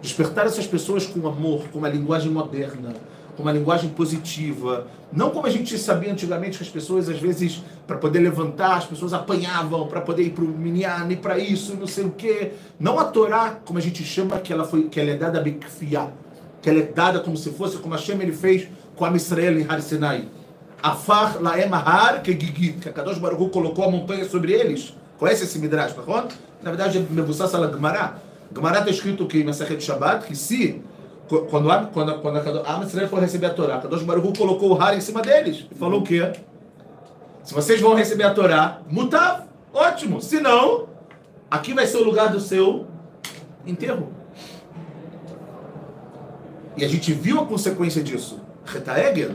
Despertar 0.01 0.47
essas 0.47 0.67
pessoas 0.67 1.07
com 1.07 1.27
amor, 1.29 1.69
com 1.69 1.79
uma 1.79 1.89
linguagem 1.89 2.31
moderna, 2.31 2.95
com 3.37 3.43
uma 3.43 3.53
linguagem 3.53 3.91
positiva. 3.91 4.87
Não 5.13 5.31
como 5.31 5.47
a 5.47 5.51
gente 5.51 5.77
sabia 5.79 6.13
antigamente 6.13 6.59
que 6.59 6.65
as 6.65 6.71
pessoas, 6.71 7.09
às 7.09 7.19
vezes, 7.19 7.63
para 7.87 7.97
poder 7.97 8.21
levantar, 8.21 8.77
as 8.77 8.85
pessoas 8.85 9.13
apanhavam 9.13 9.87
para 9.87 10.01
poder 10.01 10.23
ir 10.23 10.31
para 10.31 10.45
o 10.45 10.49
minyan, 10.49 11.07
e 11.11 11.17
para 11.17 11.39
isso, 11.39 11.77
não 11.77 11.87
sei 11.87 12.05
o 12.05 12.11
quê. 12.11 12.53
Não 12.79 12.99
a 12.99 13.05
Torá, 13.05 13.59
como 13.65 13.79
a 13.79 13.83
gente 13.83 14.03
chama, 14.05 14.39
que 14.39 14.53
ela, 14.53 14.65
foi, 14.65 14.85
que 14.85 15.01
ela 15.01 15.11
é 15.11 15.17
dada 15.17 15.39
a 15.39 15.43
Bekfiá, 15.43 16.09
que 16.61 16.71
ela 16.71 16.81
é 16.81 16.83
dada 16.83 17.21
como 17.21 17.37
se 17.37 17.51
fosse, 17.51 17.77
como 17.79 17.95
a 17.95 17.97
Hashem 17.97 18.21
ele 18.21 18.33
fez 18.33 18.69
com 18.97 19.05
a 19.05 19.17
Israel 19.17 19.59
em 19.59 19.67
Har 19.69 19.81
Sinai. 19.83 20.29
Afar 20.83 21.41
Laem 21.41 21.73
Har 21.73 22.23
Kegigit, 22.23 22.79
que 22.81 22.89
a 22.89 22.93
Kadosh 22.93 23.19
Baruch 23.19 23.51
colocou 23.51 23.85
a 23.85 23.91
montanha 23.91 24.25
sobre 24.25 24.53
eles. 24.53 24.95
Conhece 25.19 25.45
esse 25.45 25.59
Midrash, 25.59 25.93
tá 25.93 26.03
Na 26.63 26.71
verdade, 26.71 26.99
é 26.99 27.01
Mebussas 27.09 27.55
ala 27.55 27.73
Gemara. 27.73 28.17
Está 28.51 28.91
escrito 28.91 29.27
que 29.27 29.39
em 29.39 29.45
Masechet 29.45 29.81
Shabbat, 29.81 30.27
que 30.27 30.35
se, 30.35 30.83
quando, 31.41 31.71
a, 31.71 31.85
quando, 31.87 32.21
quando 32.21 32.37
a, 32.39 32.81
a 32.81 32.85
Israel 32.85 33.09
for 33.09 33.21
receber 33.21 33.47
a 33.47 33.55
Torá, 33.55 33.79
Kadosh 33.79 34.03
Baruch 34.03 34.39
colocou 34.39 34.77
o 34.77 34.81
Har 34.81 34.97
em 34.97 35.01
cima 35.01 35.23
deles. 35.23 35.67
E 35.71 35.75
falou 35.75 36.01
o 36.01 36.05
quê? 36.05 36.33
Se 37.43 37.55
vocês 37.55 37.81
vão 37.81 37.95
receber 37.95 38.25
a 38.25 38.35
Torá, 38.35 38.81
mutav, 38.89 39.45
ótimo. 39.73 40.21
Se 40.21 40.41
não, 40.41 40.89
aqui 41.51 41.73
vai 41.73 41.87
ser 41.87 41.99
o 41.99 42.05
lugar 42.05 42.31
do 42.31 42.41
seu 42.41 42.87
enterro. 43.67 44.13
E 46.77 46.85
a 46.85 46.89
gente 46.89 47.13
viu 47.13 47.41
a 47.41 47.47
consequência 47.47 48.03
disso. 48.03 48.41
Retaeger, 48.65 49.31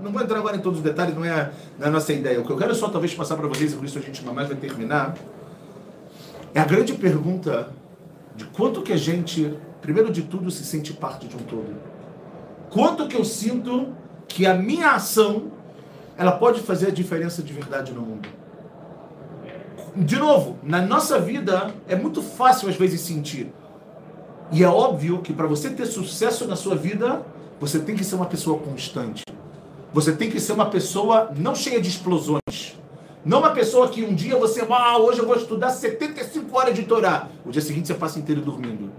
não 0.00 0.12
vou 0.12 0.22
entrar 0.22 0.38
agora 0.38 0.56
em 0.56 0.60
todos 0.60 0.78
os 0.78 0.84
detalhes, 0.84 1.14
não 1.14 1.24
é 1.24 1.50
a, 1.80 1.90
nossa 1.90 2.12
ideia. 2.12 2.40
O 2.40 2.44
que 2.44 2.50
eu 2.50 2.56
quero 2.56 2.74
só 2.74 2.88
talvez 2.88 3.14
passar 3.14 3.36
para 3.36 3.48
vocês, 3.48 3.72
e 3.72 3.76
por 3.76 3.84
isso 3.84 3.98
a 3.98 4.02
gente 4.02 4.24
mais 4.24 4.48
vai 4.48 4.56
terminar, 4.56 5.16
é 6.54 6.60
a 6.60 6.64
grande 6.64 6.92
pergunta 6.92 7.68
de 8.36 8.44
quanto 8.46 8.82
que 8.82 8.92
a 8.92 8.96
gente, 8.96 9.56
primeiro 9.84 10.10
de 10.10 10.22
tudo, 10.22 10.50
se 10.50 10.64
sente 10.64 10.94
parte 10.94 11.28
de 11.28 11.36
um 11.36 11.40
todo. 11.40 11.76
Quanto 12.70 13.06
que 13.06 13.14
eu 13.14 13.22
sinto 13.22 13.92
que 14.26 14.46
a 14.46 14.54
minha 14.54 14.92
ação 14.92 15.52
ela 16.16 16.32
pode 16.32 16.60
fazer 16.60 16.86
a 16.86 16.90
diferença 16.90 17.42
de 17.42 17.52
verdade 17.52 17.92
no 17.92 18.00
mundo. 18.00 18.26
De 19.94 20.16
novo, 20.16 20.56
na 20.62 20.80
nossa 20.80 21.20
vida 21.20 21.74
é 21.86 21.94
muito 21.94 22.22
fácil 22.22 22.70
às 22.70 22.76
vezes 22.76 23.02
sentir. 23.02 23.52
E 24.50 24.64
é 24.64 24.68
óbvio 24.68 25.20
que 25.20 25.34
para 25.34 25.46
você 25.46 25.68
ter 25.68 25.84
sucesso 25.84 26.46
na 26.46 26.56
sua 26.56 26.76
vida, 26.76 27.22
você 27.60 27.78
tem 27.78 27.94
que 27.94 28.04
ser 28.04 28.14
uma 28.14 28.26
pessoa 28.26 28.58
constante. 28.58 29.22
Você 29.92 30.12
tem 30.12 30.30
que 30.30 30.40
ser 30.40 30.52
uma 30.52 30.66
pessoa 30.66 31.30
não 31.36 31.54
cheia 31.54 31.80
de 31.80 31.90
explosões. 31.90 32.78
Não 33.22 33.40
uma 33.40 33.50
pessoa 33.50 33.88
que 33.88 34.02
um 34.02 34.14
dia 34.14 34.38
você, 34.38 34.66
ah, 34.70 34.98
hoje 34.98 35.18
eu 35.18 35.26
vou 35.26 35.36
estudar 35.36 35.70
75 35.70 36.56
horas 36.58 36.74
de 36.74 36.84
Torá. 36.84 37.28
O 37.44 37.50
dia 37.50 37.60
seguinte 37.60 37.88
você 37.88 37.94
passa 37.94 38.18
inteiro 38.18 38.40
dormindo. 38.40 38.90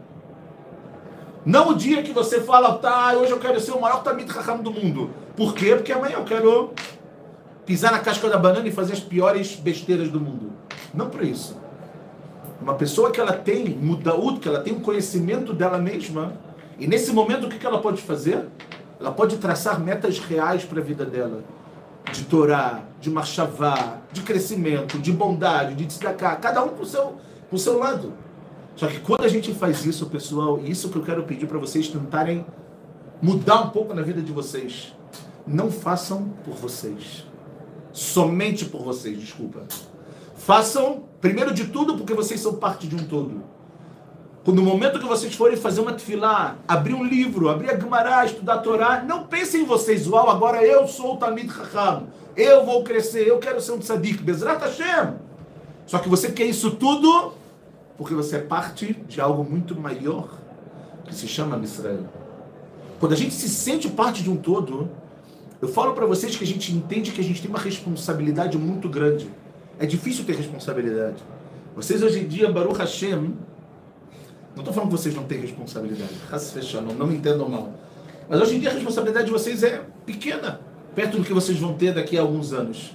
Não 1.46 1.70
o 1.70 1.76
dia 1.76 2.02
que 2.02 2.12
você 2.12 2.42
fala, 2.42 2.76
tá, 2.80 3.14
hoje 3.14 3.32
eu 3.32 3.40
quero 3.40 3.60
ser 3.60 3.72
o 3.72 3.80
maior 3.80 4.02
Tamid 4.02 4.28
Raham 4.32 4.64
do 4.64 4.72
mundo. 4.72 5.12
Por 5.38 5.54
quê? 5.54 5.76
Porque 5.76 5.92
amanhã 5.92 6.16
eu 6.16 6.24
quero 6.24 6.74
pisar 7.68 7.92
na 7.92 8.00
casca 8.00 8.28
da 8.28 8.38
banana 8.38 8.68
e 8.68 8.72
fazer 8.72 8.94
as 8.94 9.00
piores 9.00 9.56
besteiras 9.56 10.10
do 10.10 10.20
mundo. 10.20 10.52
Não 10.92 11.08
para 11.08 11.24
isso. 11.24 11.56
Uma 12.60 12.74
pessoa 12.74 13.12
que 13.12 13.22
ela 13.22 13.34
tem 13.34 13.70
mudaúd, 13.70 14.40
que 14.40 14.48
ela 14.48 14.62
tem 14.62 14.74
um 14.74 14.80
conhecimento 14.80 15.54
dela 15.54 15.78
mesma, 15.78 16.34
e 16.80 16.88
nesse 16.88 17.12
momento 17.12 17.46
o 17.46 17.50
que 17.50 17.64
ela 17.64 17.80
pode 17.80 18.02
fazer? 18.02 18.48
Ela 19.00 19.12
pode 19.12 19.38
traçar 19.38 19.80
metas 19.80 20.18
reais 20.18 20.64
para 20.64 20.80
a 20.80 20.84
vida 20.84 21.06
dela. 21.06 21.44
De 22.12 22.24
Torá, 22.24 22.82
de 23.00 23.12
marchavá, 23.12 23.98
de 24.12 24.22
crescimento, 24.22 24.98
de 24.98 25.12
bondade, 25.12 25.76
de 25.76 25.86
destacar, 25.86 26.40
cada 26.42 26.64
um 26.64 26.70
para 26.70 26.84
o 26.84 26.86
seu, 26.88 27.18
pro 27.50 27.60
seu 27.60 27.78
lado. 27.78 28.14
Só 28.76 28.88
que 28.88 29.00
quando 29.00 29.24
a 29.24 29.28
gente 29.28 29.54
faz 29.54 29.86
isso, 29.86 30.06
pessoal, 30.08 30.60
isso 30.64 30.90
que 30.90 30.98
eu 30.98 31.04
quero 31.04 31.24
pedir 31.24 31.48
para 31.48 31.58
vocês 31.58 31.88
tentarem 31.88 32.46
mudar 33.22 33.62
um 33.62 33.70
pouco 33.70 33.94
na 33.94 34.02
vida 34.02 34.22
de 34.22 34.32
vocês, 34.32 34.94
não 35.48 35.72
façam 35.72 36.34
por 36.44 36.56
vocês. 36.56 37.26
Somente 37.94 38.66
por 38.66 38.84
vocês, 38.84 39.18
desculpa. 39.18 39.64
Façam, 40.36 41.06
primeiro 41.22 41.54
de 41.54 41.68
tudo, 41.68 41.96
porque 41.96 42.14
vocês 42.14 42.42
são 42.42 42.56
parte 42.56 42.88
de 42.88 42.96
um 42.96 43.06
todo. 43.06 43.42
Quando 44.44 44.58
no 44.58 44.64
momento 44.64 45.00
que 45.00 45.06
vocês 45.06 45.34
forem 45.34 45.58
fazer 45.58 45.82
uma 45.82 45.94
tefilá, 45.94 46.58
abrir 46.68 46.94
um 46.94 47.04
livro, 47.04 47.50
abrir 47.50 47.72
a 47.72 47.80
Gemara, 47.80 48.26
estudar 48.26 48.56
a 48.56 48.58
Torá, 48.60 49.04
não 49.04 49.26
pensem 49.26 49.62
em 49.62 49.66
vocês, 49.66 50.08
uau, 50.08 50.30
agora 50.30 50.64
eu 50.64 50.86
sou 50.88 51.16
o 51.16 51.18
Talmid 51.18 51.52
Chacham, 51.52 52.08
eu 52.36 52.64
vou 52.64 52.84
crescer, 52.84 53.28
eu 53.28 53.40
quero 53.40 53.60
ser 53.60 53.72
um 53.72 53.80
tzadik, 53.80 54.22
Bezrat 54.22 54.62
Hashem. 54.62 55.16
Só 55.88 55.98
que 55.98 56.10
você 56.10 56.32
quer 56.32 56.46
isso 56.46 56.72
tudo 56.72 57.34
porque 57.98 58.14
você 58.14 58.38
é 58.38 58.40
parte 58.40 58.94
de 59.08 59.22
algo 59.22 59.44
muito 59.44 59.80
maior 59.80 60.30
que 61.06 61.16
se 61.16 61.28
chama 61.28 61.58
Israel. 61.64 62.06
Quando 63.00 63.14
a 63.14 63.16
gente 63.16 63.34
se 63.34 63.48
sente 63.50 63.90
parte 63.90 64.24
de 64.24 64.30
um 64.30 64.36
todo, 64.36 64.90
eu 65.62 65.68
falo 65.68 65.94
para 65.94 66.06
vocês 66.06 66.36
que 66.36 66.44
a 66.44 66.48
gente 66.48 66.74
entende 66.74 67.12
que 67.12 67.22
a 67.22 67.24
gente 67.24 67.42
tem 67.42 67.50
uma 67.50 67.60
responsabilidade 67.60 68.58
muito 68.58 68.90
grande. 68.90 69.30
É 69.80 69.86
difícil 69.86 70.26
ter 70.26 70.36
responsabilidade. 70.36 71.24
Vocês 71.76 72.02
hoje 72.02 72.22
em 72.22 72.28
dia, 72.28 72.50
Baruch 72.52 72.78
Hashem, 72.80 73.36
não 74.56 74.62
estou 74.62 74.74
falando 74.74 74.90
que 74.90 74.98
vocês 74.98 75.14
não 75.14 75.24
têm 75.24 75.40
responsabilidade. 75.42 76.14
Não, 76.82 76.94
não 76.94 77.08
me 77.08 77.18
entendam 77.18 77.50
mal. 77.50 77.74
Mas 78.30 78.42
hoje 78.42 78.56
em 78.56 78.60
dia 78.60 78.70
a 78.70 78.74
responsabilidade 78.74 79.26
de 79.26 79.32
vocês 79.32 79.62
é 79.64 79.84
pequena, 80.06 80.62
perto 80.96 81.18
do 81.18 81.24
que 81.24 81.34
vocês 81.34 81.60
vão 81.60 81.74
ter 81.74 81.94
daqui 81.94 82.18
a 82.18 82.22
alguns 82.22 82.54
anos. 82.54 82.94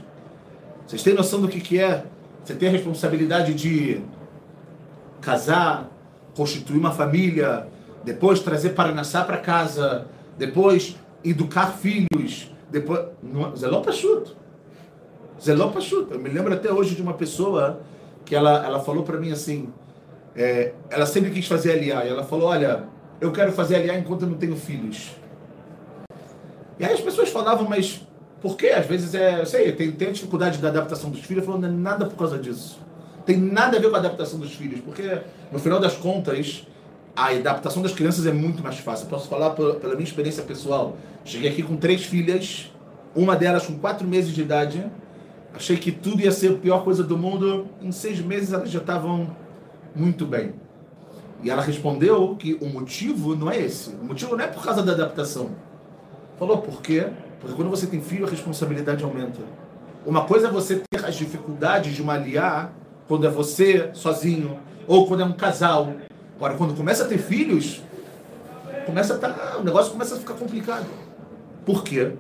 Vocês 0.86 1.02
têm 1.02 1.14
noção 1.14 1.40
do 1.40 1.48
que, 1.48 1.60
que 1.60 1.78
é? 1.78 2.04
Você 2.42 2.54
tem 2.54 2.68
a 2.68 2.72
responsabilidade 2.72 3.54
de 3.54 4.00
casar, 5.20 5.88
constituir 6.34 6.78
uma 6.78 6.92
família, 6.92 7.68
depois 8.04 8.40
trazer 8.40 8.70
Paranassá 8.70 9.24
para 9.24 9.36
casa, 9.38 10.06
depois 10.38 10.96
educar 11.24 11.66
filhos, 11.72 12.50
depois. 12.70 13.06
Zeló 13.56 13.80
Pachuto. 13.80 14.36
Zeló 15.40 15.68
Pachuto. 15.68 16.14
Eu 16.14 16.20
me 16.20 16.28
lembro 16.28 16.52
até 16.54 16.72
hoje 16.72 16.94
de 16.94 17.02
uma 17.02 17.14
pessoa 17.14 17.80
que 18.24 18.34
ela, 18.34 18.64
ela 18.64 18.80
falou 18.80 19.02
para 19.02 19.18
mim 19.18 19.30
assim: 19.32 19.68
é, 20.34 20.72
ela 20.88 21.06
sempre 21.06 21.30
quis 21.30 21.46
fazer 21.46 21.72
aliá. 21.72 22.04
E 22.04 22.08
ela 22.08 22.24
falou: 22.24 22.48
Olha, 22.48 22.84
eu 23.20 23.32
quero 23.32 23.52
fazer 23.52 23.76
aliá 23.76 23.98
enquanto 23.98 24.22
eu 24.22 24.28
não 24.28 24.36
tenho 24.36 24.56
filhos. 24.56 25.10
E 26.78 26.84
aí 26.84 26.94
as 26.94 27.00
pessoas 27.00 27.28
falavam, 27.28 27.68
mas 27.68 28.00
por 28.40 28.56
quê? 28.56 28.68
Às 28.68 28.86
vezes 28.86 29.14
é, 29.14 29.40
eu 29.40 29.46
sei, 29.46 29.70
tem, 29.72 29.92
tem 29.92 30.12
dificuldade 30.12 30.58
da 30.58 30.68
adaptação 30.68 31.10
dos 31.10 31.20
filhos. 31.20 31.44
Falando, 31.44 31.62
não 31.62 31.68
é 31.68 31.72
nada 31.72 32.06
por 32.06 32.16
causa 32.16 32.38
disso. 32.38 32.80
Tem 33.26 33.36
nada 33.36 33.76
a 33.76 33.80
ver 33.80 33.90
com 33.90 33.96
a 33.96 33.98
adaptação 33.98 34.38
dos 34.38 34.52
filhos, 34.52 34.80
porque 34.80 35.20
no 35.52 35.58
final 35.58 35.78
das 35.78 35.94
contas, 35.94 36.66
a 37.14 37.30
adaptação 37.30 37.82
das 37.82 37.92
crianças 37.92 38.26
é 38.26 38.32
muito 38.32 38.62
mais 38.62 38.78
fácil. 38.78 39.06
Posso 39.08 39.28
falar 39.28 39.50
pela 39.50 39.94
minha 39.94 40.04
experiência 40.04 40.42
pessoal. 40.42 40.96
Cheguei 41.24 41.50
aqui 41.50 41.62
com 41.62 41.76
três 41.76 42.04
filhas, 42.04 42.72
uma 43.14 43.36
delas 43.36 43.66
com 43.66 43.78
quatro 43.78 44.06
meses 44.06 44.32
de 44.32 44.40
idade. 44.40 44.84
Achei 45.54 45.76
que 45.76 45.90
tudo 45.92 46.22
ia 46.22 46.32
ser 46.32 46.52
a 46.52 46.56
pior 46.56 46.84
coisa 46.84 47.02
do 47.02 47.18
mundo. 47.18 47.66
Em 47.82 47.92
seis 47.92 48.20
meses 48.20 48.52
elas 48.52 48.70
já 48.70 48.78
estavam 48.78 49.36
muito 49.94 50.24
bem. 50.24 50.54
E 51.42 51.50
ela 51.50 51.62
respondeu 51.62 52.36
que 52.36 52.54
o 52.60 52.66
motivo 52.66 53.34
não 53.34 53.50
é 53.50 53.60
esse. 53.60 53.90
O 53.90 54.04
motivo 54.04 54.36
não 54.36 54.44
é 54.44 54.48
por 54.48 54.62
causa 54.62 54.82
da 54.82 54.92
adaptação. 54.92 55.50
Falou 56.38 56.58
por 56.58 56.80
quê? 56.80 57.08
Porque 57.40 57.54
quando 57.54 57.70
você 57.70 57.86
tem 57.86 58.00
filho, 58.00 58.26
a 58.26 58.30
responsabilidade 58.30 59.02
aumenta. 59.02 59.40
Uma 60.06 60.24
coisa 60.24 60.48
é 60.48 60.50
você 60.50 60.82
ter 60.90 61.04
as 61.04 61.14
dificuldades 61.14 61.94
de 61.94 62.02
uma 62.02 62.14
aliar 62.14 62.72
quando 63.10 63.26
é 63.26 63.28
você 63.28 63.90
sozinho. 63.92 64.56
ou 64.86 65.04
quando 65.08 65.22
é 65.22 65.24
um 65.24 65.32
casal. 65.32 65.94
Agora, 66.36 66.54
quando 66.54 66.76
começa 66.76 67.02
a 67.02 67.08
ter 67.08 67.18
filhos, 67.18 67.82
começa 68.86 69.14
a 69.14 69.18
tá, 69.18 69.56
o 69.58 69.64
negócio 69.64 69.90
começa 69.90 70.14
a 70.14 70.18
ficar 70.18 70.34
complicado. 70.34 70.86
Por 71.66 71.82
quê? 71.82 72.12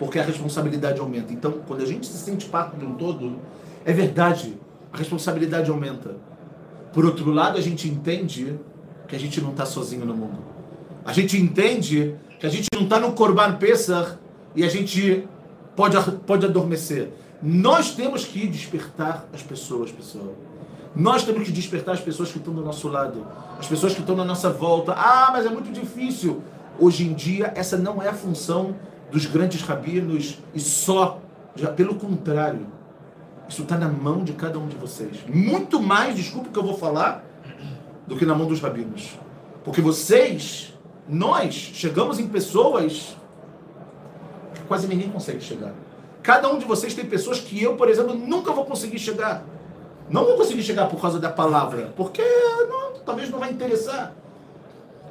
Porque 0.00 0.18
a 0.18 0.24
responsabilidade 0.24 0.98
aumenta. 0.98 1.32
Então, 1.32 1.52
quando 1.64 1.82
a 1.82 1.86
gente 1.86 2.08
se 2.08 2.18
sente 2.18 2.46
parte 2.46 2.76
de 2.76 2.84
um 2.84 2.94
todo, 2.94 3.38
é 3.84 3.92
verdade, 3.92 4.58
a 4.92 4.98
responsabilidade 4.98 5.70
aumenta. 5.70 6.16
Por 6.92 7.04
outro 7.04 7.30
lado, 7.30 7.56
a 7.56 7.62
gente 7.62 7.88
entende 7.88 8.58
que 9.06 9.14
a 9.14 9.18
gente 9.20 9.40
não 9.40 9.50
está 9.50 9.64
sozinho 9.64 10.04
no 10.04 10.14
mundo. 10.14 10.38
A 11.04 11.12
gente 11.12 11.40
entende 11.40 12.16
que 12.40 12.46
a 12.46 12.50
gente 12.50 12.66
não 12.74 12.82
está 12.82 12.98
no 12.98 13.12
Corban 13.12 13.54
Pesach 13.58 14.16
e 14.56 14.64
a 14.64 14.68
gente 14.68 15.26
pode, 15.76 15.96
pode 16.26 16.46
adormecer. 16.46 17.12
Nós 17.42 17.94
temos 17.94 18.24
que 18.24 18.46
despertar 18.46 19.26
as 19.32 19.42
pessoas, 19.42 19.92
pessoal. 19.92 20.34
Nós 20.94 21.24
temos 21.24 21.44
que 21.44 21.52
despertar 21.52 21.94
as 21.94 22.00
pessoas 22.00 22.32
que 22.32 22.38
estão 22.38 22.54
do 22.54 22.64
nosso 22.64 22.88
lado, 22.88 23.26
as 23.58 23.66
pessoas 23.66 23.92
que 23.92 24.00
estão 24.00 24.16
na 24.16 24.24
nossa 24.24 24.50
volta. 24.50 24.92
Ah, 24.92 25.28
mas 25.30 25.44
é 25.44 25.50
muito 25.50 25.70
difícil. 25.70 26.42
Hoje 26.78 27.06
em 27.06 27.12
dia, 27.12 27.52
essa 27.54 27.76
não 27.76 28.02
é 28.02 28.08
a 28.08 28.14
função 28.14 28.74
dos 29.10 29.26
grandes 29.26 29.60
rabinos 29.62 30.38
e 30.54 30.60
só. 30.60 31.20
Já, 31.54 31.70
pelo 31.70 31.94
contrário, 31.94 32.66
isso 33.48 33.62
está 33.62 33.78
na 33.78 33.88
mão 33.88 34.24
de 34.24 34.32
cada 34.32 34.58
um 34.58 34.66
de 34.66 34.76
vocês. 34.76 35.18
Muito 35.28 35.80
mais, 35.80 36.16
desculpa 36.16 36.48
o 36.48 36.52
que 36.52 36.58
eu 36.58 36.64
vou 36.64 36.76
falar, 36.76 37.24
do 38.06 38.16
que 38.16 38.26
na 38.26 38.34
mão 38.34 38.46
dos 38.46 38.60
rabinos. 38.60 39.18
Porque 39.64 39.80
vocês, 39.80 40.74
nós, 41.08 41.54
chegamos 41.54 42.18
em 42.18 42.26
pessoas 42.28 43.16
que 44.54 44.60
quase 44.62 44.86
ninguém 44.86 45.10
consegue 45.10 45.42
chegar. 45.42 45.72
Cada 46.26 46.52
um 46.52 46.58
de 46.58 46.64
vocês 46.64 46.92
tem 46.92 47.06
pessoas 47.06 47.38
que 47.38 47.62
eu, 47.62 47.76
por 47.76 47.88
exemplo, 47.88 48.12
nunca 48.12 48.50
vou 48.52 48.64
conseguir 48.64 48.98
chegar. 48.98 49.44
Não 50.10 50.24
vou 50.24 50.36
conseguir 50.36 50.64
chegar 50.64 50.86
por 50.86 51.00
causa 51.00 51.20
da 51.20 51.30
palavra, 51.30 51.92
porque 51.96 52.20
não, 52.68 52.94
talvez 53.04 53.30
não 53.30 53.38
vai 53.38 53.52
interessar. 53.52 54.12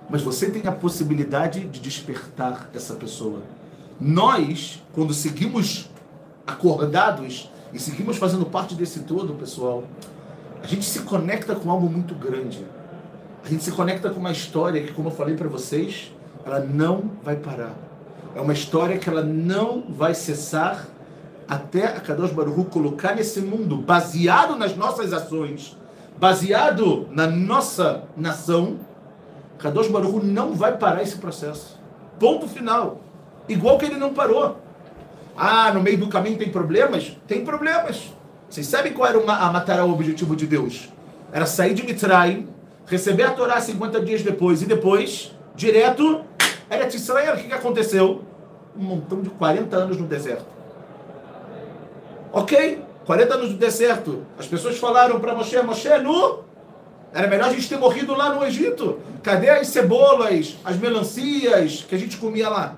Mas 0.10 0.22
você 0.22 0.52
tem 0.52 0.68
a 0.68 0.74
possibilidade 0.74 1.62
de 1.68 1.80
despertar 1.80 2.70
essa 2.74 2.96
pessoa. 2.96 3.40
Nós, 3.98 4.84
quando 4.92 5.14
seguimos 5.14 5.90
acordados 6.46 7.50
e 7.72 7.80
seguimos 7.80 8.18
fazendo 8.18 8.46
parte 8.46 8.76
desse 8.76 9.00
todo, 9.04 9.36
pessoal, 9.36 9.86
a 10.62 10.68
gente 10.68 10.84
se 10.84 11.00
conecta 11.04 11.56
com 11.56 11.72
algo 11.72 11.90
muito 11.90 12.14
grande. 12.14 12.66
A 13.42 13.48
gente 13.48 13.64
se 13.64 13.72
conecta 13.72 14.10
com 14.10 14.20
uma 14.20 14.34
história 14.34 14.84
que, 14.84 14.92
como 14.92 15.08
eu 15.08 15.14
falei 15.14 15.38
para 15.38 15.48
vocês, 15.48 16.12
ela 16.46 16.60
não 16.60 17.10
vai 17.24 17.38
parar. 17.38 17.74
É 18.36 18.42
uma 18.42 18.52
história 18.52 18.98
que 18.98 19.10
ela 19.10 19.24
não 19.24 19.86
vai 19.88 20.14
cessar 20.14 20.94
até 21.48 21.86
a 21.86 22.00
Kadosh 22.00 22.32
Baruch 22.32 22.70
colocar 22.70 23.16
nesse 23.16 23.40
mundo, 23.40 23.78
baseado 23.78 24.56
nas 24.56 24.76
nossas 24.76 25.14
ações, 25.14 25.78
baseado 26.18 27.08
na 27.12 27.28
nossa 27.28 28.04
nação, 28.18 28.78
Kadosh 29.60 29.88
Baruch 29.88 30.26
não 30.26 30.54
vai 30.54 30.78
parar 30.78 31.02
esse 31.04 31.18
processo. 31.18 31.80
Ponto 32.20 32.48
final. 32.48 33.02
Igual 33.48 33.78
que 33.78 33.86
ele 33.86 33.98
não 33.98 34.14
parou. 34.14 34.58
Ah, 35.38 35.72
no 35.74 35.82
meio 35.82 35.98
do 35.98 36.08
caminho 36.08 36.38
tem 36.38 36.50
problemas? 36.50 37.18
Tem 37.28 37.44
problemas. 37.44 38.14
Vocês 38.50 38.68
sabem 38.68 38.94
qual 38.94 39.10
era 39.10 39.20
a 39.20 39.52
matar 39.52 39.84
o 39.84 39.92
objetivo 39.92 40.36
de 40.36 40.48
Deus? 40.48 40.90
Era 41.32 41.46
sair 41.46 41.74
de 41.74 41.84
Mitzrayim, 41.84 42.48
receber 42.86 43.24
a 43.24 43.32
Torá 43.32 43.60
50 43.60 44.00
dias 44.02 44.22
depois 44.22 44.62
e 44.62 44.66
depois, 44.66 45.36
direto, 45.56 46.22
era 46.70 46.88
Israel. 46.88 47.36
O 47.36 47.38
que 47.38 47.54
aconteceu? 47.54 48.24
Um 48.78 48.84
montão 48.84 49.22
de 49.22 49.30
40 49.30 49.76
anos 49.76 49.98
no 49.98 50.08
deserto. 50.08 50.55
Ok, 52.36 52.82
40 53.06 53.34
anos 53.34 53.52
no 53.52 53.58
deserto. 53.58 54.26
As 54.38 54.46
pessoas 54.46 54.78
falaram 54.78 55.22
para 55.22 55.34
Moshe, 55.34 55.58
Moshe, 55.62 55.88
nu, 56.00 56.44
era 57.14 57.30
melhor 57.30 57.48
a 57.48 57.54
gente 57.54 57.70
ter 57.70 57.80
morrido 57.80 58.14
lá 58.14 58.36
no 58.36 58.46
Egito. 58.46 59.00
Cadê 59.24 59.50
as 59.50 59.70
cebolas, 59.70 60.58
as 60.66 60.76
melancias 60.76 61.86
que 61.88 61.96
a 61.96 61.98
gente 61.98 62.18
comia 62.18 62.50
lá? 62.50 62.76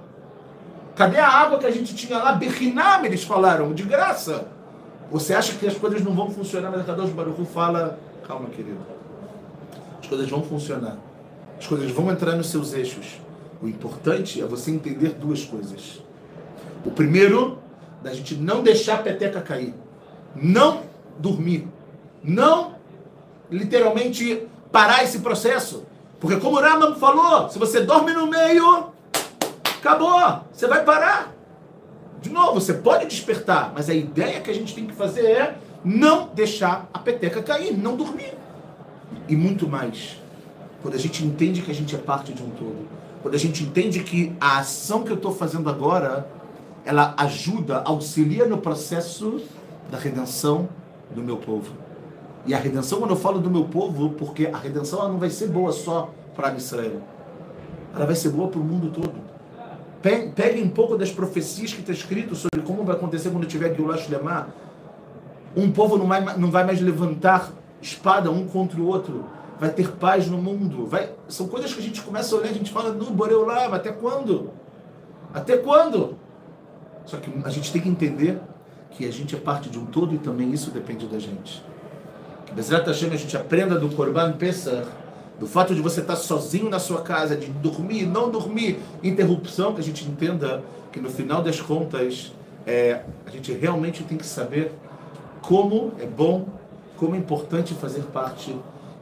Cadê 0.96 1.18
a 1.18 1.28
água 1.28 1.58
que 1.58 1.66
a 1.66 1.72
gente 1.72 1.96
tinha 1.96 2.20
lá? 2.20 2.34
Bechinam, 2.34 3.04
eles 3.04 3.24
falaram, 3.24 3.74
de 3.74 3.82
graça. 3.82 4.48
Você 5.10 5.34
acha 5.34 5.54
que 5.54 5.66
as 5.66 5.76
coisas 5.76 6.04
não 6.04 6.14
vão 6.14 6.30
funcionar, 6.30 6.70
mas 6.70 6.86
Kadosh 6.86 7.10
Baruch 7.10 7.44
fala, 7.48 7.98
calma, 8.28 8.50
querido. 8.50 8.78
As 10.00 10.08
coisas 10.08 10.30
vão 10.30 10.44
funcionar. 10.44 10.98
As 11.58 11.66
coisas 11.66 11.90
vão 11.90 12.12
entrar 12.12 12.36
nos 12.36 12.52
seus 12.52 12.76
eixos. 12.76 13.20
O 13.60 13.68
importante 13.68 14.40
é 14.40 14.46
você 14.46 14.70
entender 14.70 15.16
duas 15.16 15.44
coisas. 15.44 16.00
O 16.86 16.92
primeiro, 16.92 17.58
da 18.02 18.14
gente 18.14 18.36
não 18.36 18.62
deixar 18.62 18.96
a 18.96 19.04
peteca 19.04 19.42
cair. 19.42 19.74
Não 20.36 20.84
dormir. 21.18 21.68
Não, 22.24 22.76
literalmente, 23.50 24.48
parar 24.72 25.04
esse 25.04 25.20
processo. 25.20 25.86
Porque 26.20 26.38
como 26.38 26.58
o 26.58 26.62
Raman 26.62 26.96
falou, 26.96 27.50
se 27.50 27.60
você 27.60 27.82
dorme 27.82 28.14
no 28.14 28.28
meio, 28.28 28.92
acabou. 29.78 30.42
Você 30.52 30.68
vai 30.68 30.84
parar. 30.84 31.34
De 32.22 32.30
novo, 32.30 32.60
você 32.60 32.74
pode 32.74 33.06
despertar, 33.06 33.72
mas 33.74 33.90
a 33.90 33.94
ideia 33.94 34.42
que 34.42 34.50
a 34.50 34.54
gente 34.54 34.74
tem 34.74 34.88
que 34.88 34.94
fazer 34.94 35.26
é 35.26 35.58
não 35.84 36.30
deixar 36.34 36.90
a 36.94 37.00
peteca 37.00 37.42
cair, 37.42 37.78
não 37.78 37.96
dormir. 37.96 38.34
E 39.28 39.36
muito 39.36 39.68
mais. 39.68 40.20
Quando 40.82 40.96
a 40.96 41.00
gente 41.00 41.24
entende 41.24 41.62
que 41.62 41.72
a 41.72 41.76
gente 41.76 41.96
é 41.96 42.00
parte 42.00 42.34
de 42.34 42.42
um 42.44 42.50
todo. 42.50 42.88
Quando 43.22 43.36
a 43.36 43.40
gente 43.40 43.64
entende 43.64 44.04
que 44.04 44.36
a 44.40 44.60
ação 44.60 45.04
que 45.04 45.12
eu 45.12 45.16
estou 45.16 45.34
fazendo 45.34 45.70
agora 45.70 46.28
ela 46.88 47.14
ajuda, 47.18 47.82
auxilia 47.84 48.46
no 48.46 48.60
processo 48.60 49.42
da 49.92 49.98
redenção 49.98 50.70
do 51.14 51.22
meu 51.22 51.36
povo. 51.36 51.74
E 52.46 52.54
a 52.54 52.58
redenção, 52.58 53.00
quando 53.00 53.12
eu 53.12 53.18
falo 53.18 53.40
do 53.40 53.52
meu 53.52 53.66
povo, 53.66 54.12
porque 54.12 54.48
a 54.48 54.58
redenção 54.58 55.00
ela 55.00 55.10
não 55.10 55.18
vai 55.18 55.30
ser 55.30 55.50
boa 55.50 55.74
só 55.74 56.10
para 56.34 56.56
Israel. 56.56 57.02
Ela 57.94 58.06
vai 58.06 58.16
ser 58.16 58.30
boa 58.30 58.48
para 58.48 58.62
o 58.62 58.64
mundo 58.64 58.90
todo. 58.90 59.16
Peguem 60.34 60.64
um 60.64 60.70
pouco 60.70 60.98
das 60.98 61.12
profecias 61.12 61.74
que 61.74 61.82
está 61.82 61.92
escrito 61.92 62.36
sobre 62.36 62.62
como 62.62 62.86
vai 62.86 62.96
acontecer 62.96 63.32
quando 63.32 63.46
tiver 63.46 63.76
Geulah 63.76 63.98
Shlemah. 63.98 64.48
Um 65.58 65.70
povo 65.70 65.98
não 65.98 66.08
vai, 66.08 66.38
não 66.38 66.50
vai 66.50 66.64
mais 66.64 66.80
levantar 66.80 67.52
espada 67.82 68.32
um 68.32 68.48
contra 68.48 68.80
o 68.80 68.88
outro. 68.88 69.26
Vai 69.60 69.72
ter 69.72 69.92
paz 69.92 70.30
no 70.30 70.38
mundo. 70.38 70.86
Vai... 70.86 71.10
São 71.28 71.50
coisas 71.50 71.74
que 71.74 71.82
a 71.82 71.84
gente 71.84 72.02
começa 72.02 72.34
a 72.34 72.40
olhar 72.40 72.50
a 72.50 72.54
gente 72.54 72.72
fala, 72.72 72.94
não, 72.94 73.08
Boreu 73.08 73.46
até 73.50 73.92
quando? 73.92 74.52
Até 75.34 75.58
quando? 75.58 76.16
Só 77.08 77.18
que 77.18 77.32
a 77.44 77.50
gente 77.50 77.72
tem 77.72 77.82
que 77.82 77.90
entender 77.90 78.40
que 78.92 79.08
a 79.08 79.12
gente 79.12 79.34
é 79.34 79.40
parte 79.40 79.70
de 79.70 79.80
um 79.80 79.86
todo 79.86 80.14
e 80.14 80.18
também 80.18 80.52
isso 80.52 80.70
depende 80.70 81.08
da 81.08 81.18
gente. 81.18 81.64
Que 82.46 82.54
Bezerra 82.54 82.84
a 82.86 82.94
gente 82.94 83.36
aprenda 83.36 83.80
do 83.80 83.90
Korban 83.90 84.34
Pesach, 84.34 84.88
do 85.40 85.48
fato 85.48 85.74
de 85.74 85.82
você 85.82 86.02
estar 86.02 86.18
sozinho 86.18 86.70
na 86.70 86.80
sua 86.80 87.02
casa, 87.02 87.36
de 87.36 87.48
dormir, 87.48 88.06
não 88.06 88.30
dormir, 88.30 88.80
interrupção, 89.02 89.74
que 89.74 89.80
a 89.80 89.84
gente 89.84 90.04
entenda 90.04 90.64
que 90.92 91.00
no 91.00 91.10
final 91.10 91.42
das 91.42 91.62
contas 91.62 92.34
é, 92.66 93.02
a 93.26 93.30
gente 93.30 93.54
realmente 93.54 94.04
tem 94.04 94.18
que 94.18 94.26
saber 94.26 94.72
como 95.42 95.94
é 96.00 96.06
bom, 96.06 96.46
como 96.98 97.16
é 97.16 97.18
importante 97.18 97.74
fazer 97.74 98.02
parte 98.02 98.54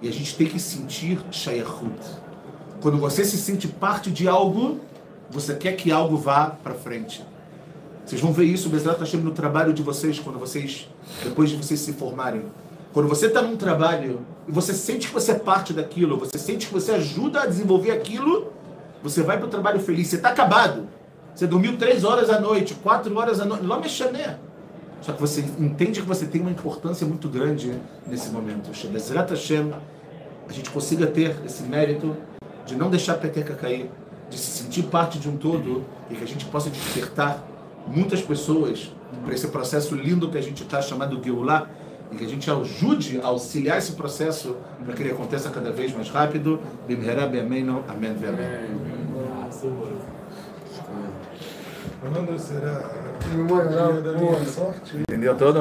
e 0.02 0.08
a 0.08 0.12
gente 0.12 0.36
tem 0.36 0.46
que 0.46 0.60
sentir 0.60 1.20
Shayachut. 1.32 2.00
Quando 2.82 3.00
você 3.00 3.26
se 3.26 3.38
sente 3.38 3.68
parte 3.68 4.12
de 4.12 4.28
algo, 4.28 4.80
você 5.32 5.56
quer 5.56 5.76
que 5.76 5.92
algo 5.92 6.18
vá 6.18 6.52
para 6.52 6.76
frente. 6.76 7.26
Vocês 8.06 8.22
vão 8.22 8.32
ver 8.32 8.46
isso, 8.46 8.70
Bezerra 8.70 9.04
está 9.04 9.18
no 9.18 9.32
trabalho 9.32 9.74
de 9.74 9.82
vocês, 9.82 10.20
quando 10.20 10.38
vocês, 10.38 10.88
depois 11.24 11.50
de 11.50 11.56
vocês 11.56 11.80
se 11.80 11.94
formarem. 11.94 12.44
Quando 12.94 13.10
você 13.10 13.26
está 13.26 13.42
num 13.42 13.58
trabalho 13.58 14.22
e 14.48 14.52
você 14.52 14.74
sente 14.74 15.08
que 15.08 15.14
você 15.14 15.32
é 15.32 15.40
parte 15.40 15.74
daquilo, 15.74 16.18
você 16.18 16.38
sente 16.38 16.68
que 16.68 16.74
você 16.74 16.92
ajuda 16.92 17.42
a 17.42 17.46
desenvolver 17.48 17.92
aquilo, 17.92 18.54
você 19.02 19.24
vai 19.24 19.38
para 19.38 19.48
o 19.48 19.50
trabalho 19.50 19.80
feliz. 19.80 20.08
Você 20.08 20.18
está 20.18 20.30
acabado. 20.30 20.88
Você 21.34 21.48
dormiu 21.48 21.78
três 21.78 22.04
horas 22.04 22.30
à 22.30 22.40
noite, 22.40 22.76
quatro 22.76 23.16
horas 23.18 23.40
à 23.40 23.46
noite. 23.46 23.66
Lá 23.66 23.80
mexané. 23.80 24.38
Só 25.02 25.12
que 25.12 25.20
você 25.20 25.42
entende 25.60 26.02
que 26.02 26.08
você 26.08 26.26
tem 26.26 26.42
uma 26.42 26.52
importância 26.52 27.06
muito 27.06 27.28
grande 27.28 27.74
nesse 28.08 28.30
momento. 28.30 28.70
Bezerra 28.88 29.26
Hashem, 29.28 29.74
a 30.48 30.54
gente 30.54 30.70
consiga 30.70 31.08
ter 31.08 31.36
esse 31.44 31.64
mérito 31.64 32.16
de 32.66 32.76
não 32.76 32.90
deixar 32.90 33.14
a 33.14 33.18
peteca 33.18 33.56
cair, 33.56 33.90
de 34.30 34.38
se 34.38 34.64
sentir 34.64 34.84
parte 34.84 35.20
de 35.20 35.28
um 35.28 35.38
todo 35.38 35.84
e 36.10 36.16
que 36.16 36.24
a 36.24 36.28
gente 36.28 36.46
possa 36.46 36.70
despertar 36.70 37.44
muitas 37.88 38.22
pessoas 38.22 38.92
para 39.24 39.34
esse 39.34 39.48
processo 39.48 39.96
lindo 39.96 40.30
que 40.30 40.38
a 40.38 40.42
gente 40.42 40.64
está 40.64 40.82
chamando 40.82 41.22
Geulah 41.24 41.68
e 42.12 42.16
que 42.16 42.24
a 42.24 42.28
gente 42.28 42.50
ajude 42.50 43.20
a 43.22 43.28
auxiliar 43.28 43.78
esse 43.78 43.94
processo 43.94 44.56
para 44.84 44.94
que 44.94 45.02
ele 45.04 45.12
aconteça 45.12 45.50
cada 45.50 45.72
vez 45.72 45.94
mais 45.94 46.10
rápido. 46.10 46.60
Bimherá 46.88 47.26
be'ameinu, 47.26 47.84
amém 47.88 48.14
será? 52.38 52.84
Entendeu 55.10 55.36
todo? 55.36 55.54